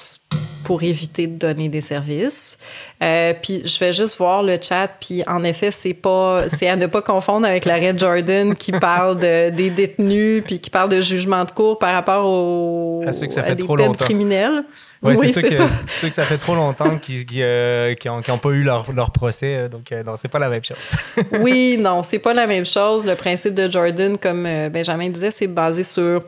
[0.67, 2.59] pour éviter de donner des services.
[3.01, 6.75] Euh, puis je vais juste voir le chat, puis en effet, c'est pas, c'est à
[6.75, 10.99] ne pas confondre avec l'arrêt Jordan qui parle de, des détenus, puis qui parle de
[10.99, 14.03] jugement de cour par rapport aux, à ceux que ça fait des trop peines longtemps.
[14.03, 14.65] criminelles.
[15.01, 17.95] oui, c'est ceux, que, ceux que ça fait trop longtemps qui n'ont euh,
[18.41, 19.55] pas eu leur, leur procès.
[19.55, 20.97] Euh, donc, euh, non, c'est pas la même chose.
[21.39, 23.05] oui, non, c'est pas la même chose.
[23.05, 26.23] Le principe de Jordan, comme Benjamin disait, c'est basé sur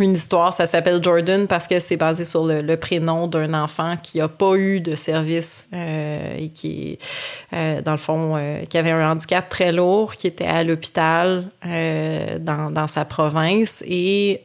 [0.00, 4.20] une histoire, ça s'appelle Jordan parce que c'est basé sur le, prénom d'un enfant qui
[4.20, 6.98] a pas eu de service euh, et qui,
[7.52, 11.44] euh, dans le fond, euh, qui avait un handicap très lourd, qui était à l'hôpital
[11.62, 14.40] dans, dans, sa province et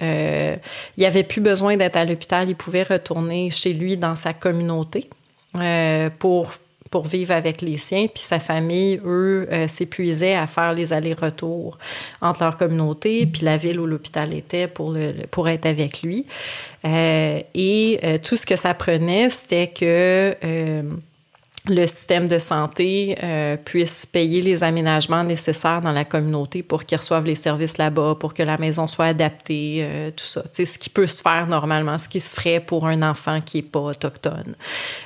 [0.98, 5.10] il avait plus besoin d'être à l'hôpital, il pouvait retourner chez lui dans sa communauté
[6.20, 6.52] pour
[6.98, 8.08] pour vivre avec les siens.
[8.12, 11.78] Puis sa famille, eux, euh, s'épuisaient à faire les allers-retours
[12.22, 16.26] entre leur communauté, puis la ville où l'hôpital était pour, le, pour être avec lui.
[16.86, 20.36] Euh, et euh, tout ce que ça prenait, c'était que
[21.68, 26.98] le système de santé euh, puisse payer les aménagements nécessaires dans la communauté pour qu'ils
[26.98, 30.42] reçoivent les services là-bas, pour que la maison soit adaptée, euh, tout ça.
[30.44, 33.42] Tu sais, ce qui peut se faire normalement, ce qui se ferait pour un enfant
[33.42, 34.56] qui n'est pas autochtone.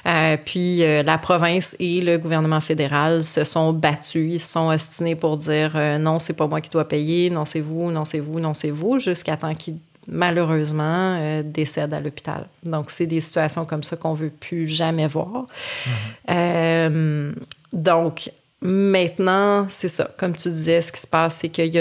[0.05, 5.16] Euh, puis la province et le gouvernement fédéral se sont battus, ils se sont ostinés
[5.16, 8.39] pour dire non, c'est pas moi qui dois payer, non, c'est vous, non, c'est vous,
[8.39, 12.47] non, c'est vous, jusqu'à temps qu'ils malheureusement, euh, décèdent à l'hôpital.
[12.63, 15.45] Donc, c'est des situations comme ça qu'on ne veut plus jamais voir.
[15.45, 15.91] Mm-hmm.
[16.31, 17.31] Euh,
[17.73, 18.31] donc,
[18.61, 20.09] maintenant, c'est ça.
[20.17, 21.77] Comme tu disais, ce qui se passe, c'est qu'il y,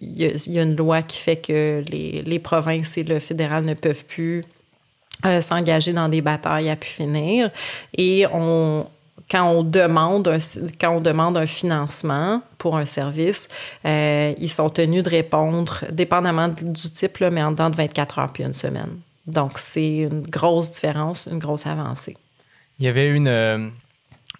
[0.00, 4.04] y, a une loi qui fait que les, les provinces et le fédéral ne peuvent
[4.04, 4.44] plus
[5.24, 7.50] euh, s'engager dans des batailles à pu finir.
[7.96, 8.86] Et on,
[9.32, 10.38] quand on demande un,
[10.78, 13.48] quand on demande un financement pour un service,
[13.86, 18.18] euh, ils sont tenus de répondre, dépendamment du type, là, mais en dedans de 24
[18.18, 19.00] heures puis une semaine.
[19.26, 22.16] Donc, c'est une grosse différence, une grosse avancée.
[22.78, 23.68] Il y avait une, euh,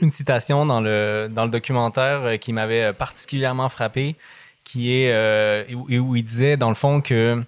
[0.01, 4.15] une citation dans le, dans le documentaire euh, qui m'avait particulièrement frappé,
[4.63, 7.43] qui est où, où, il disait, dans le fond, que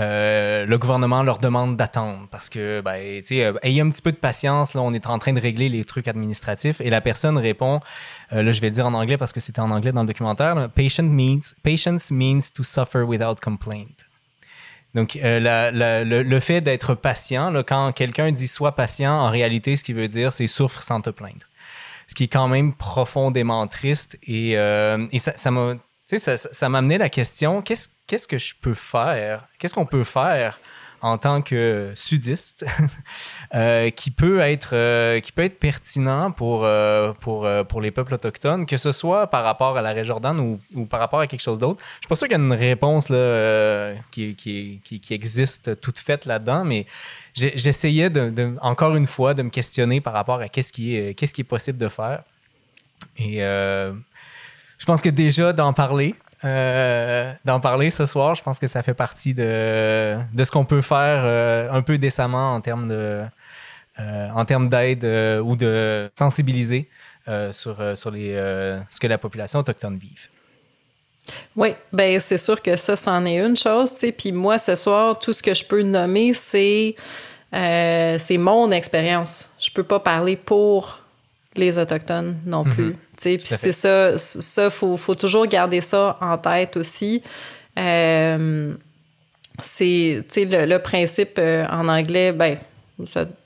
[0.00, 4.16] euh, le gouvernement leur demande d'attendre parce que, ben, euh, ayez un petit peu de
[4.16, 6.80] patience, là, on est en train de régler les trucs administratifs.
[6.80, 7.80] Et la personne répond,
[8.32, 10.06] euh, là, je vais le dire en anglais parce que c'était en anglais dans le
[10.06, 14.06] documentaire, Patient means, patience means to suffer without complaint.
[14.94, 20.08] Donc, le, fait d'être patient, quand quelqu'un dit sois patient, en réalité, ce qu'il veut
[20.08, 21.46] dire, c'est souffre sans te plaindre.
[22.08, 24.18] Ce qui est quand même profondément triste.
[24.26, 25.74] Et, et ça m'a
[26.18, 30.58] sais, ça, m'a amené la question qu'est-ce, que je peux faire Qu'est-ce qu'on peut faire
[31.02, 32.66] en tant que sudiste
[33.54, 38.66] euh, qui peut être euh, qui peut être pertinent pour euh, pour les peuples autochtones
[38.66, 41.40] que ce soit par rapport à la région Jordan ou, ou, par rapport à quelque
[41.40, 41.80] chose d'autre?
[41.80, 43.06] Je suis pas sûr qu'il y a une réponse
[44.10, 44.80] qui,
[45.10, 46.86] existe toute faite là-dedans mais
[47.34, 48.10] j'essayais
[48.60, 51.44] encore une fois de me questionner par rapport à qu'est-ce qui est qu'est-ce qui est
[51.44, 52.22] possible de faire.
[53.16, 53.42] Et
[54.80, 58.82] je pense que déjà d'en parler, euh, d'en parler ce soir, je pense que ça
[58.82, 63.22] fait partie de, de ce qu'on peut faire euh, un peu décemment en termes de
[63.98, 65.04] euh, en termes d'aide
[65.44, 66.88] ou de sensibiliser
[67.52, 68.32] sur, sur les,
[68.90, 70.28] ce que la population autochtone vive.
[71.54, 73.94] Oui, ben c'est sûr que ça, c'en est une chose.
[74.16, 76.96] Puis moi, ce soir, tout ce que je peux nommer, c'est
[77.52, 79.50] c'est mon expérience.
[79.60, 80.99] Je peux pas parler pour
[81.56, 82.74] les Autochtones non mhm.
[82.74, 82.96] plus.
[83.20, 87.22] Puis c'est ça, ça faut, faut, toujours garder ça en tête aussi.
[87.78, 88.74] Euh,
[89.62, 92.56] c'est le, le, principe euh, en anglais, ben,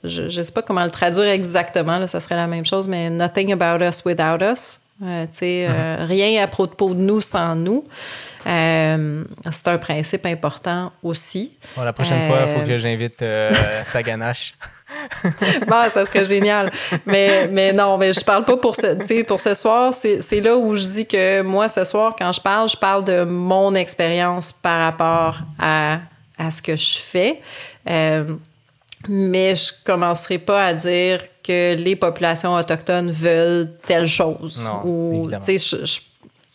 [0.03, 3.09] je ne sais pas comment le traduire exactement, là, ça serait la même chose, mais
[3.09, 4.79] nothing about us without us.
[5.03, 6.05] Euh, uh-huh.
[6.05, 7.85] Rien à propos de nous sans nous.
[8.45, 11.57] c'est un principe important aussi.
[11.75, 13.23] la prochaine fois, il faut que j'invite
[13.83, 14.53] Saganache.
[15.67, 16.71] bon, ça serait génial.
[17.05, 19.93] Mais, mais non, mais je parle pas pour ce, pour ce soir.
[19.93, 23.23] C'est là où je dis que moi, ce soir, quand je parle, je parle de
[23.23, 25.99] mon expérience par rapport à,
[26.37, 27.41] à ce que je fais.
[27.89, 28.35] Euh,
[29.07, 34.67] mais je commencerai pas à dire que les populations autochtones veulent telle chose.
[34.67, 35.99] Non, ou, je, je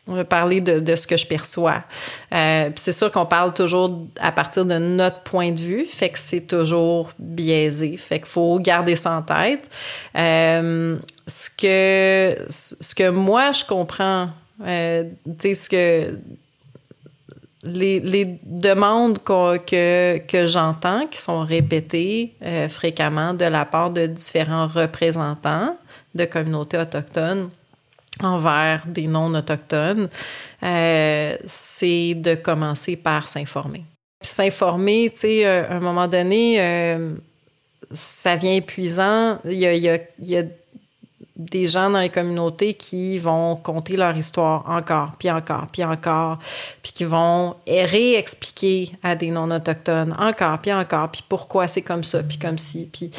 [0.07, 1.85] on va parler de, de, ce que je perçois.
[2.33, 6.19] Euh, c'est sûr qu'on parle toujours à partir de notre point de vue, fait que
[6.19, 7.97] c'est toujours biaisé.
[7.97, 9.71] Fait qu'il faut garder ça en tête.
[10.17, 10.97] Euh,
[11.27, 14.31] ce, que, ce que moi, je comprends,
[14.65, 15.05] euh,
[15.39, 16.19] tu ce que...
[17.63, 24.07] Les, les demandes que, que j'entends, qui sont répétées euh, fréquemment de la part de
[24.07, 25.77] différents représentants
[26.15, 27.51] de communautés autochtones,
[28.23, 30.09] envers des non-autochtones,
[30.63, 33.85] euh, c'est de commencer par s'informer.
[34.23, 37.15] S'informer, tu sais, à un moment donné, euh,
[37.93, 39.39] ça vient épuisant.
[39.45, 40.43] Il y a,
[41.37, 46.39] des gens dans les communautés qui vont conter leur histoire encore, puis encore, puis encore,
[46.83, 52.23] puis qui vont réexpliquer à des non-autochtones encore, puis encore, puis pourquoi c'est comme ça,
[52.23, 53.11] puis comme ci, puis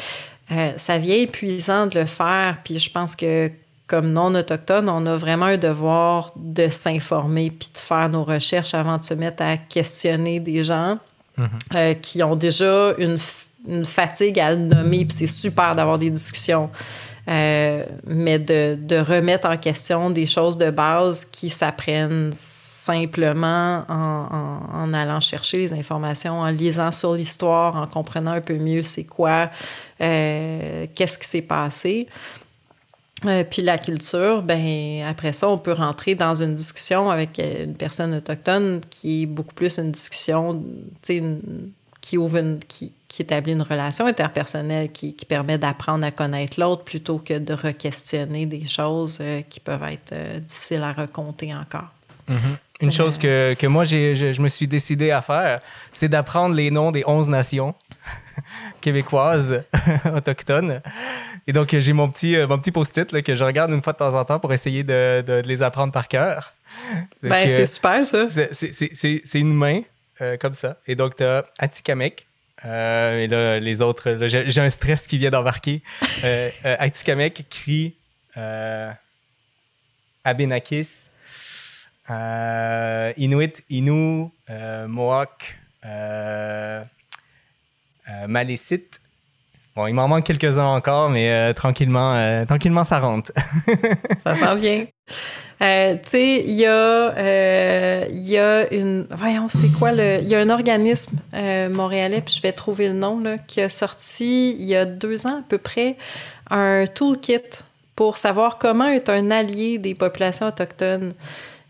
[0.52, 3.50] euh, ça vient épuisant de le faire, puis je pense que
[3.92, 8.72] comme non autochtone, on a vraiment un devoir de s'informer puis de faire nos recherches
[8.72, 10.98] avant de se mettre à questionner des gens
[11.36, 11.48] mhm.
[11.74, 13.18] euh, qui ont déjà une,
[13.84, 15.04] fatigue à le nommer.
[15.04, 16.70] Puis c'est super d'avoir des discussions.
[17.28, 24.58] Euh, mais de, de, remettre en question des choses de base qui s'apprennent simplement en,
[24.72, 29.04] en, allant chercher les informations, en lisant sur l'histoire, en comprenant un peu mieux c'est
[29.04, 29.50] quoi,
[30.00, 32.08] euh, qu'est-ce qui s'est passé.
[33.26, 37.64] Euh, puis la culture, ben après ça, on peut rentrer dans une discussion avec euh,
[37.64, 40.62] une personne autochtone qui est beaucoup plus une discussion,
[41.02, 41.22] sais,
[42.00, 47.18] qui ouvre une, qui, établit une relation interpersonnelle qui, permet d'apprendre à connaître l'autre plutôt
[47.18, 51.90] que de re-questionner des choses euh, qui peuvent être difficiles à raconter encore.
[52.28, 52.56] Mm-hmm.
[52.82, 55.60] Une chose que, que moi, je, je, me suis décidé à faire,
[55.92, 57.76] c'est d'apprendre les noms des 11 nations
[58.80, 59.62] québécoises
[60.16, 60.80] autochtones.
[61.46, 64.18] Et donc, j'ai mon petit, mon petit post-it que je regarde une fois de temps
[64.18, 66.54] en temps pour essayer de, de, de les apprendre par cœur.
[67.22, 68.26] Ben, c'est super, ça.
[68.28, 69.82] C'est une main,
[70.20, 70.78] euh, comme ça.
[70.86, 72.26] Et donc, tu as Atikamek.
[72.64, 75.82] Euh, et là, les autres, j'ai un stress qui vient d'embarquer.
[76.24, 77.96] euh, euh Atikamek crie
[80.24, 81.08] Abenakis,
[83.16, 84.28] Inuit, Inu,
[84.86, 85.56] Mohawk,
[88.28, 89.01] Malécite.
[89.74, 93.32] Bon, il m'en manque quelques-uns encore, mais tranquillement, tranquillement, ça rentre.
[94.24, 94.84] ça s'en vient.
[95.62, 99.06] Euh, tu sais, il y, euh, y, a une.
[99.10, 100.18] Voyons, c'est quoi le.
[100.20, 103.60] Il y a un organisme euh, montréalais, puis je vais trouver le nom, là, qui
[103.60, 105.96] a sorti il y a deux ans à peu près
[106.50, 107.62] un toolkit
[107.94, 111.12] pour savoir comment être un allié des populations autochtones.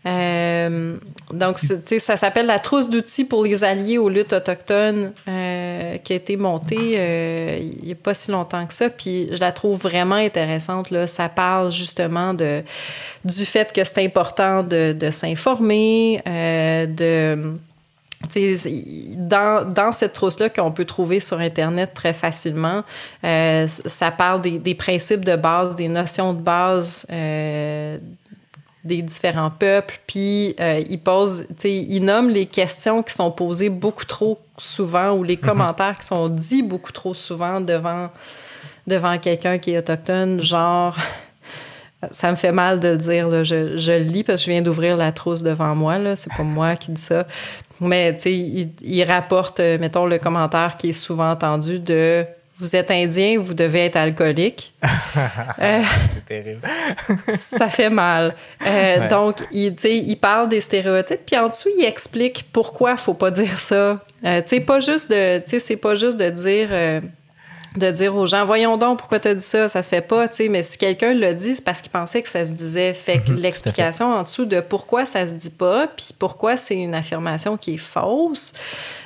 [0.05, 0.97] Euh,
[1.31, 1.55] donc,
[1.99, 5.42] ça s'appelle la trousse d'outils pour les alliés aux luttes autochtones euh,
[6.03, 8.89] qui a été montée euh, il n'y a pas si longtemps que ça.
[8.89, 10.91] Puis je la trouve vraiment intéressante.
[10.91, 11.07] Là.
[11.07, 12.63] Ça parle justement de,
[13.25, 17.53] du fait que c'est important de, s'informer, de...
[19.17, 22.83] Dans, dans, cette trousse-là qu'on peut trouver sur Internet très facilement,
[23.21, 27.05] ça parle des, principes de base, des notions de base
[28.83, 33.31] des différents peuples, puis euh, il pose, tu sais, il nomme les questions qui sont
[33.31, 35.41] posées beaucoup trop souvent ou les mhm.
[35.41, 38.09] commentaires qui sont dits beaucoup trop souvent devant,
[38.85, 40.97] devant quelqu'un qui est autochtone, genre,
[42.11, 44.51] ça me fait mal de le dire, là, je, je, le lis parce que je
[44.51, 47.25] viens d'ouvrir la trousse devant moi, là, c'est pas moi qui dis ça,
[47.79, 52.25] mais tu sais, il, il rapporte, euh, mettons, le commentaire qui est souvent entendu de
[52.59, 54.73] vous êtes indien, vous devez être alcoolique.
[55.61, 56.61] Euh, c'est terrible.
[57.35, 58.35] ça fait mal.
[58.65, 63.13] Euh, donc, il, il parle des stéréotypes, puis en dessous, il explique pourquoi il faut
[63.13, 63.99] pas dire ça.
[64.25, 66.69] Euh, sais, pas juste de, c'est pas juste de dire,
[67.77, 70.25] de dire aux gens, voyons donc pourquoi tu as dit ça, ça se fait pas.
[70.49, 72.93] Mais si quelqu'un le dit, c'est parce qu'il pensait que ça se disait.
[72.93, 76.77] Fait que mhm, l'explication en dessous de pourquoi ça se dit pas, puis pourquoi c'est
[76.77, 78.53] une affirmation qui est fausse,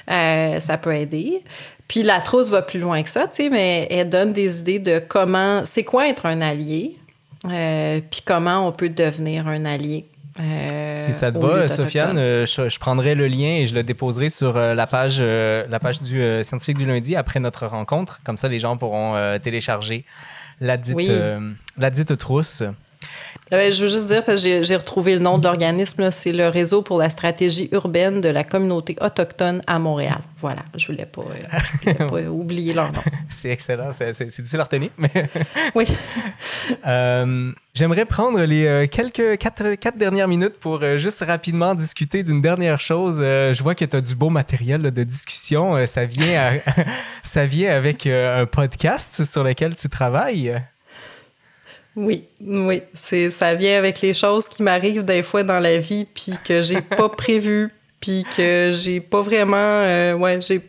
[0.07, 1.43] ça peut aider.
[1.87, 4.79] Puis la trousse va plus loin que ça, tu sais, mais elle donne des idées
[4.79, 6.97] de comment, c'est quoi être un allié,
[7.45, 10.05] euh, puis comment on peut devenir un allié.
[10.39, 14.29] Euh, si ça te va, Sofiane, euh, je, prendrai le lien et je le déposerai
[14.29, 18.19] sur la page, la page du scientifique du lundi après notre rencontre.
[18.23, 20.05] Comme ça, les gens pourront télécharger
[20.59, 21.11] la dite,
[21.77, 22.63] la dite trousse.
[23.53, 26.49] Euh, je veux juste dire, parce que j'ai retrouvé le nom de l'organisme, c'est le
[26.49, 30.19] Réseau pour la stratégie urbaine de la communauté autochtone à Montréal.
[30.39, 33.01] Voilà, je ne voulais pas, euh, pas oublier leur nom.
[33.29, 34.89] C'est excellent, c'est difficile à retenir.
[34.97, 35.09] Mais
[35.75, 35.85] oui.
[36.85, 42.79] Euh, j'aimerais prendre les quelques quatre, quatre, dernières minutes pour juste rapidement discuter d'une dernière
[42.79, 43.19] chose.
[43.19, 45.85] je vois que tu as du beau matériel de discussion.
[45.85, 46.59] ça, vient
[47.23, 50.55] ça vient avec un podcast sur lequel tu travailles.
[51.97, 56.05] Oui, oui, c'est ça vient avec les choses qui m'arrivent des fois dans la vie
[56.05, 60.61] puis que j'ai pas prévu puis que j'ai pas vraiment euh, ouais, j'ai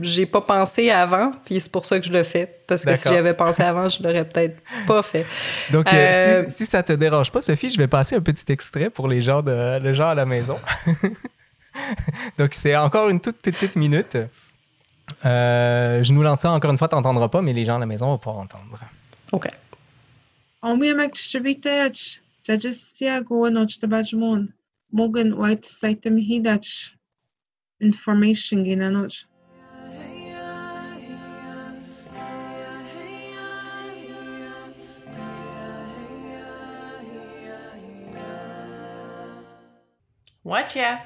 [0.00, 2.52] j'ai pas pensé avant, puis c'est pour ça que je le fais.
[2.66, 5.24] Parce que si j'avais pensé avant, je l'aurais peut-être pas fait.
[5.70, 8.50] Donc, euh, euh, si, si, ça te dérange pas, Sophie, je vais passer un petit
[8.50, 10.58] extrait pour les gens, de, les gens à la maison.
[12.38, 14.18] Donc, c'est encore une toute petite minute.
[15.22, 17.86] je nous lance ça encore une fois, tu n'entendras pas, mais les gens à la
[17.86, 18.80] maison vont pouvoir entendre.
[19.30, 19.48] OK.
[20.64, 24.54] Omiamek Shrivitech, Jajasia Goanoch Tabajmon,
[24.90, 26.88] Mogan White Saitem Hidach,
[27.82, 29.14] Information Ginanoch.
[40.44, 41.00] What yeah?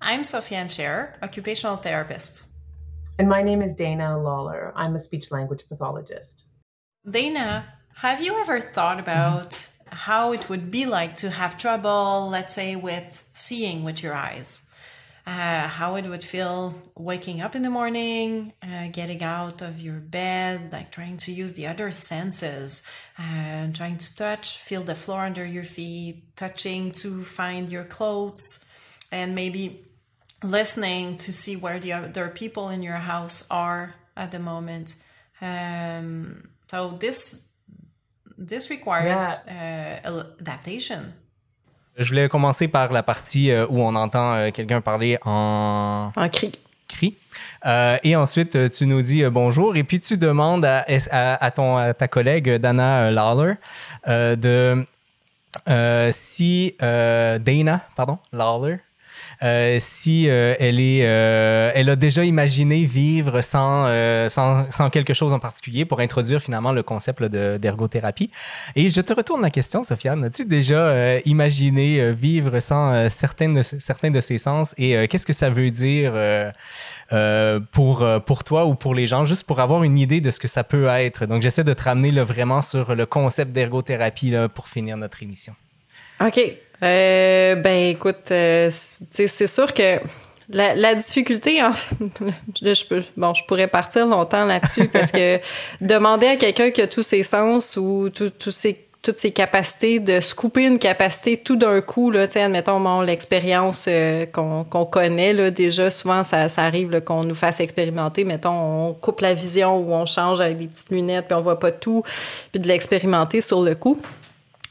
[0.00, 2.44] I'm Sofiane Cher, occupational therapist.
[3.18, 4.72] And my name is Dana Lawler.
[4.76, 6.44] I'm a speech language pathologist.
[7.10, 12.54] Dana, have you ever thought about how it would be like to have trouble, let's
[12.54, 14.66] say, with seeing with your eyes?
[15.26, 20.00] Uh, how it would feel waking up in the morning, uh, getting out of your
[20.00, 22.82] bed, like trying to use the other senses,
[23.18, 28.64] uh, trying to touch, feel the floor under your feet, touching to find your clothes,
[29.12, 29.84] and maybe
[30.42, 34.94] listening to see where the other people in your house are at the moment.
[35.42, 37.44] Um, so this
[38.40, 40.08] This requires uh,
[40.40, 41.12] adaptation.
[41.96, 46.10] Je voulais commencer par la partie euh, où on entend euh, quelqu'un parler en...
[46.16, 46.52] En cri.
[46.88, 47.16] écrit.
[48.02, 52.08] et ensuite, tu nous dis bonjour et puis tu demandes à, à, ton, à ta
[52.08, 53.54] collègue Dana Lawler
[54.06, 54.86] de
[56.10, 58.78] si Dana, pardon, Lawler,
[59.42, 63.86] euh, si euh, elle est, euh, elle a déjà imaginé vivre sans,
[64.28, 68.30] sans, sans, quelque chose en particulier pour introduire finalement le concept d'ergothérapie.
[68.76, 70.24] Et je te retourne la question, Sofiane.
[70.24, 74.74] As-tu déjà imaginé vivre sans certains de, certains de ces sens?
[74.78, 76.12] Et qu'est-ce que ça veut dire
[77.72, 80.48] pour, pour toi ou pour les gens, juste pour avoir une idée de ce que
[80.48, 81.26] ça peut être?
[81.26, 85.54] Donc, j'essaie de te ramener là, vraiment sur le concept d'ergothérapie pour finir notre émission.
[86.20, 86.40] OK.
[86.82, 90.00] Euh, ben écoute, euh, c'est sûr que
[90.48, 91.96] la, la difficulté, en fait,
[92.74, 95.38] je, peux, bon, je pourrais partir longtemps là-dessus parce que
[95.80, 100.20] demander à quelqu'un qui a tous ses sens ou tous ses toutes ses capacités, de
[100.20, 105.50] se couper une capacité tout d'un coup, là, admettons, bon, l'expérience euh, qu'on connaît, là,
[105.50, 109.94] déjà, souvent, ça, ça arrive qu'on nous fasse expérimenter, mettons, on coupe la vision ou
[109.94, 112.02] on change avec des petites lunettes, puis on voit pas tout,
[112.52, 113.98] puis de l'expérimenter sur le coup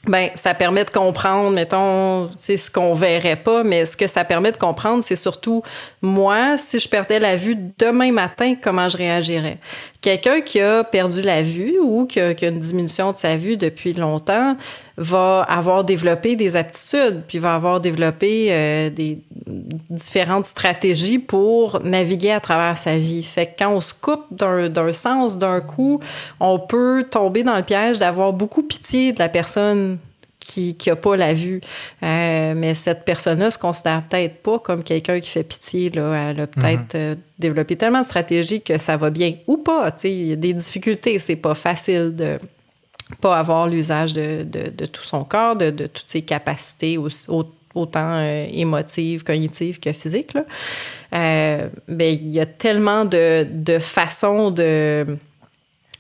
[0.08, 4.52] ben ça permet de comprendre, mettons, ce qu'on verrait pas, mais ce que ça permet
[4.52, 5.62] de comprendre, c'est surtout
[6.02, 9.58] moi, si je perdais la vue demain matin, comment je réagirais?
[10.02, 13.92] Quelqu'un qui a perdu la vue ou qui a, une diminution de sa vue depuis
[13.92, 14.56] longtemps
[14.96, 19.20] va avoir développé des aptitudes, puis va avoir développé euh, des
[19.90, 23.24] différentes stratégies pour naviguer à travers sa vie.
[23.24, 26.00] Fait que quand on se coupe d'un sens d'un coup,
[26.40, 29.98] on peut tomber dans le piège d'avoir beaucoup pitié de la personne
[30.50, 31.62] qui n'a pas la vue.
[32.04, 35.90] Euh, mais cette personne-là se considère peut-être pas comme quelqu'un qui fait pitié.
[35.92, 36.30] Là.
[36.32, 37.02] Elle a peut-être mhm.
[37.02, 39.96] euh, développé tellement de stratégies que ça va bien ou pas.
[40.04, 41.20] Il y a des difficultés.
[41.20, 42.38] C'est pas facile de
[43.22, 46.98] pas avoir l'usage de, de, tout son corps, de, de toutes ses capacités,
[47.74, 50.34] autant euh, émotives, cognitives que physiques.
[50.34, 50.44] Là.
[51.12, 55.18] Ben, il y a tellement de, de façons de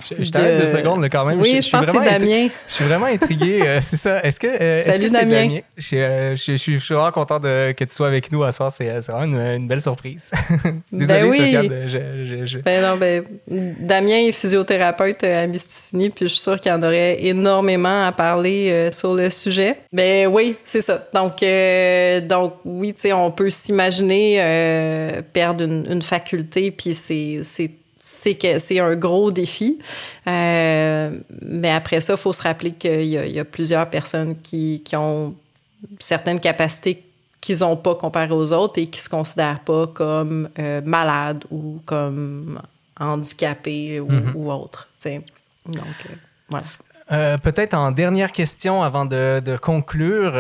[0.02, 1.40] je, t'arrête deux secondes quand même.
[1.40, 2.48] Oui, je, je, pense que c'est Damien.
[2.68, 3.62] Je suis vraiment intrigué.
[3.62, 4.24] Euh, c'est ça.
[4.24, 5.60] Est-ce que euh, Salut, que c'est Damien.
[5.94, 8.72] Euh, je, suis vraiment content de, que tu sois avec nous à soir.
[8.72, 10.32] C'est vraiment une, belle surprise.
[10.92, 12.62] Désolé, ben oui.
[12.64, 16.82] Ben non, ben, Damien est physiothérapeute à Mysticini, puis je suis sûre qu'il y en
[16.82, 19.78] aurait énormément à parler sur le sujet.
[19.92, 21.08] Ben oui, c'est ça.
[21.14, 21.44] Donc,
[22.28, 28.60] donc oui, tu sais, on peut s'imaginer perdre une, une faculté, puis c'est c'est que
[28.60, 29.80] c'est un gros défi.
[30.26, 35.36] Euh, mais après ça, il faut se rappeler qu'il y, a plusieurs personnes qui, ont
[36.00, 37.04] certaines capacités
[37.42, 41.46] qu'ils n'ont pas comparées aux autres et qui ne se considèrent pas comme euh, malades
[41.52, 42.62] ou comme
[43.00, 44.52] handicapés ou, mm-hmm.
[44.52, 44.90] autres.
[45.06, 46.14] Donc, euh,
[46.50, 47.38] voilà.
[47.40, 50.34] Peut-être en dernière question avant de, conclure,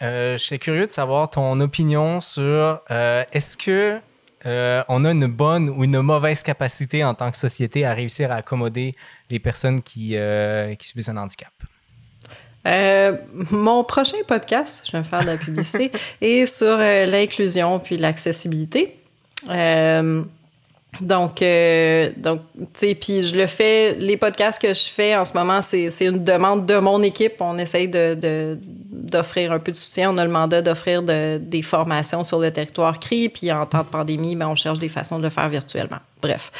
[0.00, 4.00] je serais curieux de savoir ton opinion sur est-ce que
[4.46, 8.30] euh, on a une bonne ou une mauvaise capacité en tant que société à réussir
[8.30, 8.94] à accommoder
[9.30, 11.52] les personnes qui, euh, qui subissent un handicap?
[12.66, 13.16] Euh,
[13.50, 18.96] mon prochain podcast, je vais faire de la publicité, est sur l'inclusion puis l'accessibilité.
[21.00, 25.24] Donc, euh, donc tu sais, puis je le fais, les podcasts que je fais en
[25.24, 27.34] ce moment, c'est une demande de mon équipe.
[27.40, 28.58] On essaye de,
[28.90, 30.10] d'offrir un peu de soutien.
[30.10, 33.82] On a le mandat d'offrir de, des formations sur le territoire CRI, puis en temps
[33.82, 35.98] de pandémie, ben, on cherche des façons de le faire virtuellement.
[36.22, 36.52] Bref,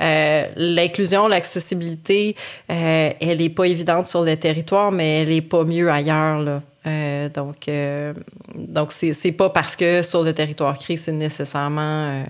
[0.00, 2.36] euh, l'inclusion, l'accessibilité,
[2.70, 6.62] euh, elle n'est pas évidente sur le territoire, mais elle n'est pas mieux ailleurs, là.
[6.86, 8.14] Euh, donc, euh,
[8.54, 12.24] donc c'est pas parce que sur le territoire CRI, c'est nécessairement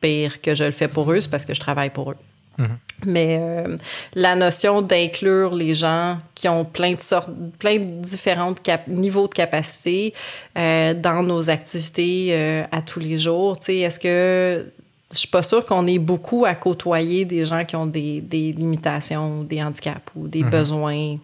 [0.00, 2.16] pire que je le fais pour eux, c'est parce que je travaille pour eux.
[2.60, 2.78] Mhm.
[3.06, 3.76] Mais euh,
[4.14, 8.54] la notion d'inclure les gens qui ont plein de sortes, plein de différents
[8.86, 10.12] niveaux de capacité
[10.58, 14.66] euh, dans nos activités euh, à tous les jours, tu sais, est-ce que
[15.12, 18.52] je suis pas sûre qu'on est beaucoup à côtoyer des gens qui ont des, des
[18.52, 20.50] limitations, des handicaps ou des mhm.
[20.50, 21.16] besoins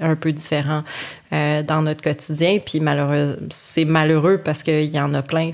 [0.00, 0.84] un peu différents
[1.30, 2.58] dans notre quotidien.
[2.64, 5.52] Puis malheureux, c'est malheureux parce qu'il y en a plein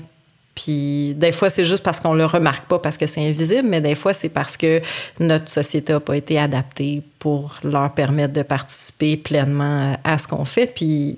[0.61, 3.79] puis des fois, c'est juste parce qu'on le remarque pas parce que c'est invisible, mais
[3.79, 4.81] des fois, c'est parce que
[5.19, 10.43] notre société n'a pas été adaptée pour leur permettre de participer pleinement à ce qu'on
[10.43, 10.67] fait.
[10.67, 11.17] Puis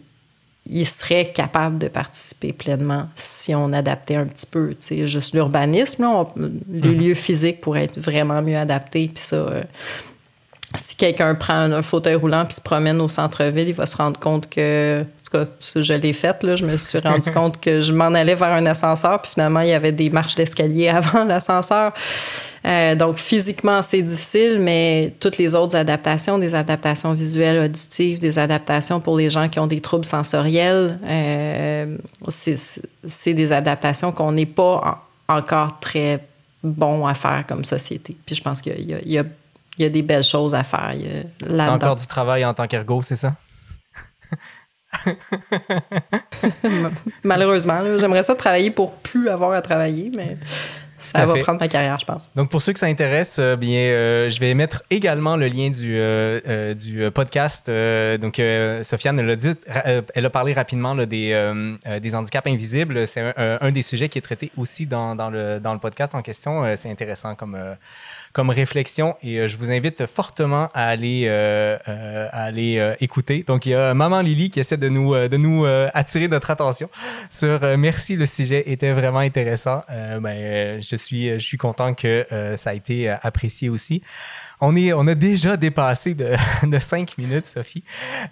[0.70, 4.70] ils seraient capables de participer pleinement si on adaptait un petit peu.
[4.70, 6.06] Tu sais, juste l'urbanisme,
[6.70, 6.98] les mm-hmm.
[7.00, 9.08] lieux physiques pourraient être vraiment mieux adaptés.
[9.08, 9.64] Puis ça, euh,
[10.76, 14.20] si quelqu'un prend un fauteuil roulant puis se promène au centre-ville, il va se rendre
[14.20, 15.52] compte que, en tout cas,
[15.82, 18.66] je l'ai fait, là, je me suis rendu compte que je m'en allais vers un
[18.66, 21.94] ascenseur, puis finalement, il y avait des marches d'escalier avant l'ascenseur.
[22.64, 28.38] Euh, donc, physiquement, c'est difficile, mais toutes les autres adaptations, des adaptations visuelles, auditives, des
[28.38, 31.98] adaptations pour les gens qui ont des troubles sensoriels, euh,
[32.28, 36.24] c'est des adaptations qu'on n'est pas encore très
[36.64, 38.16] bon à faire comme société.
[38.26, 39.22] Puis je pense qu'il y, y,
[39.82, 40.96] y a, des belles choses à faire
[41.42, 43.36] là encore du travail en tant qu'ergo, c'est ça?
[47.24, 50.38] Malheureusement, j'aimerais ça travailler pour plus avoir à travailler, mais
[51.02, 52.30] ça va prendre ma carrière, je pense.
[52.36, 55.70] Donc, pour ceux que ça intéresse, euh, bien, euh, je vais mettre également le lien
[55.70, 57.70] du, euh, du podcast.
[58.20, 58.42] donc,
[58.84, 59.54] Sofiane, elle a, dit,
[60.14, 63.08] elle a parlé rapidement des, des handicaps invisibles.
[63.08, 66.16] C'est un, un, des sujets qui est traité aussi dans, dans, le, dans le podcast
[66.16, 66.64] en question.
[66.76, 67.58] C'est intéressant comme
[68.34, 73.44] comme réflexion et euh, je vous invite fortement à aller, euh, euh, à aller écouter.
[73.44, 76.90] Donc, il y a Maman Lily qui essaie de nous, de nous attirer notre attention
[77.30, 79.82] sur Merci, le sujet était vraiment intéressant.
[80.22, 82.26] ben, je, suis, je suis content que
[82.56, 84.02] ça a été apprécié aussi.
[84.60, 86.36] On, est, on a déjà dépassé de,
[86.68, 87.84] de cinq minutes, Sophie.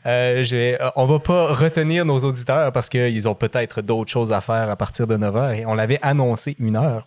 [0.06, 4.42] Euh, je on va pas retenir nos auditeurs parce qu'ils ont peut-être d'autres choses à
[4.42, 7.06] faire à partir de 9 heures et on l'avait annoncé une heure.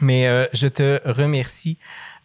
[0.00, 1.76] Mais je te remercie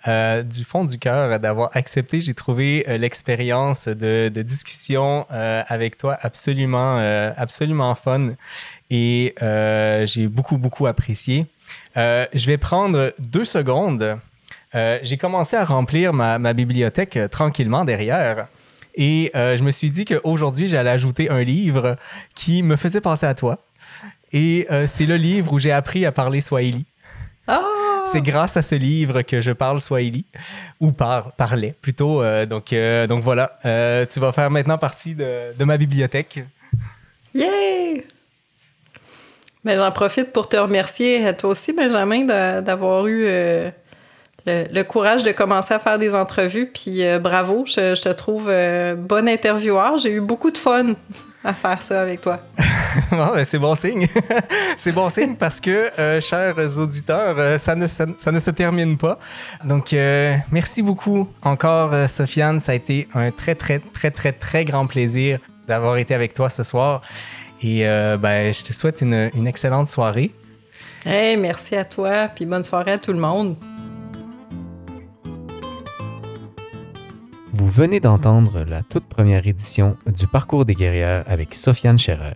[0.08, 2.22] euh, du fond du cœur d'avoir accepté.
[2.22, 6.98] J'ai trouvé euh, l'expérience de, discussion euh, avec toi absolument,
[7.36, 8.34] absolument fun
[8.90, 9.34] et
[10.06, 11.48] j'ai beaucoup, beaucoup apprécié.
[11.96, 14.18] je vais prendre deux secondes.
[14.74, 18.48] j'ai commencé à remplir ma, ma bibliothèque tranquillement derrière.
[18.96, 21.98] Et je me suis dit qu'aujourd'hui, j'allais ajouter un livre
[22.36, 23.60] qui me faisait penser à toi.
[24.32, 26.86] Et c'est le livre où j'ai appris à parler Swahili.
[27.48, 27.85] Oh!
[28.06, 30.26] C'est grâce à ce livre que je parle Swahili,
[30.80, 32.22] ou par, parlais plutôt.
[32.22, 36.40] Euh, donc, euh, donc voilà, euh, tu vas faire maintenant partie de, ma bibliothèque.
[37.34, 38.06] Yay!
[39.64, 42.26] Mais j'en profite pour te remercier, toi aussi, Benjamin,
[42.62, 43.28] d'avoir eu
[44.46, 46.68] le, le, courage de commencer à faire des entrevues.
[46.68, 48.52] Puis bravo, je, je, te trouve
[48.98, 49.98] bon intervieweur.
[49.98, 50.94] J'ai eu beaucoup de fun
[51.46, 52.40] à faire ça avec toi.
[53.12, 54.08] Ben, c'est bon signe.
[54.78, 58.98] c'est bon signe parce que, euh, chers auditeurs, euh, ça, ne, ça, ne se termine
[58.98, 59.20] pas.
[59.64, 62.60] Donc, euh, merci beaucoup encore, Sofiane.
[62.60, 66.50] Ça a été un très, très, très, très, très grand plaisir d'avoir été avec toi
[66.50, 67.02] ce soir.
[67.62, 67.84] Et
[68.20, 70.32] ben, je te souhaite une, une excellente soirée.
[71.06, 73.56] Hey, merci à toi, puis bonne soirée à tout le monde.
[77.58, 82.36] Vous venez d'entendre la toute première édition du Parcours des guerrières avec Sofiane Scherer.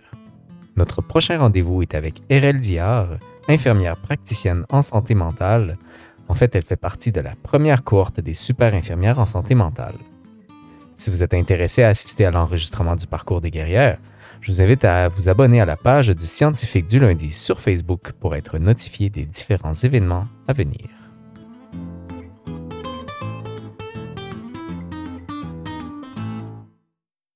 [0.76, 5.76] Notre prochain rendez-vous est avec Erel Diard, infirmière praticienne en santé mentale.
[6.28, 9.92] En fait, elle fait partie de la première cohorte des super infirmières en santé mentale.
[10.96, 13.98] Si vous êtes intéressé à assister à l'enregistrement du Parcours des guerrières,
[14.40, 18.12] je vous invite à vous abonner à la page du scientifique du lundi sur Facebook
[18.20, 20.99] pour être notifié des différents événements à venir.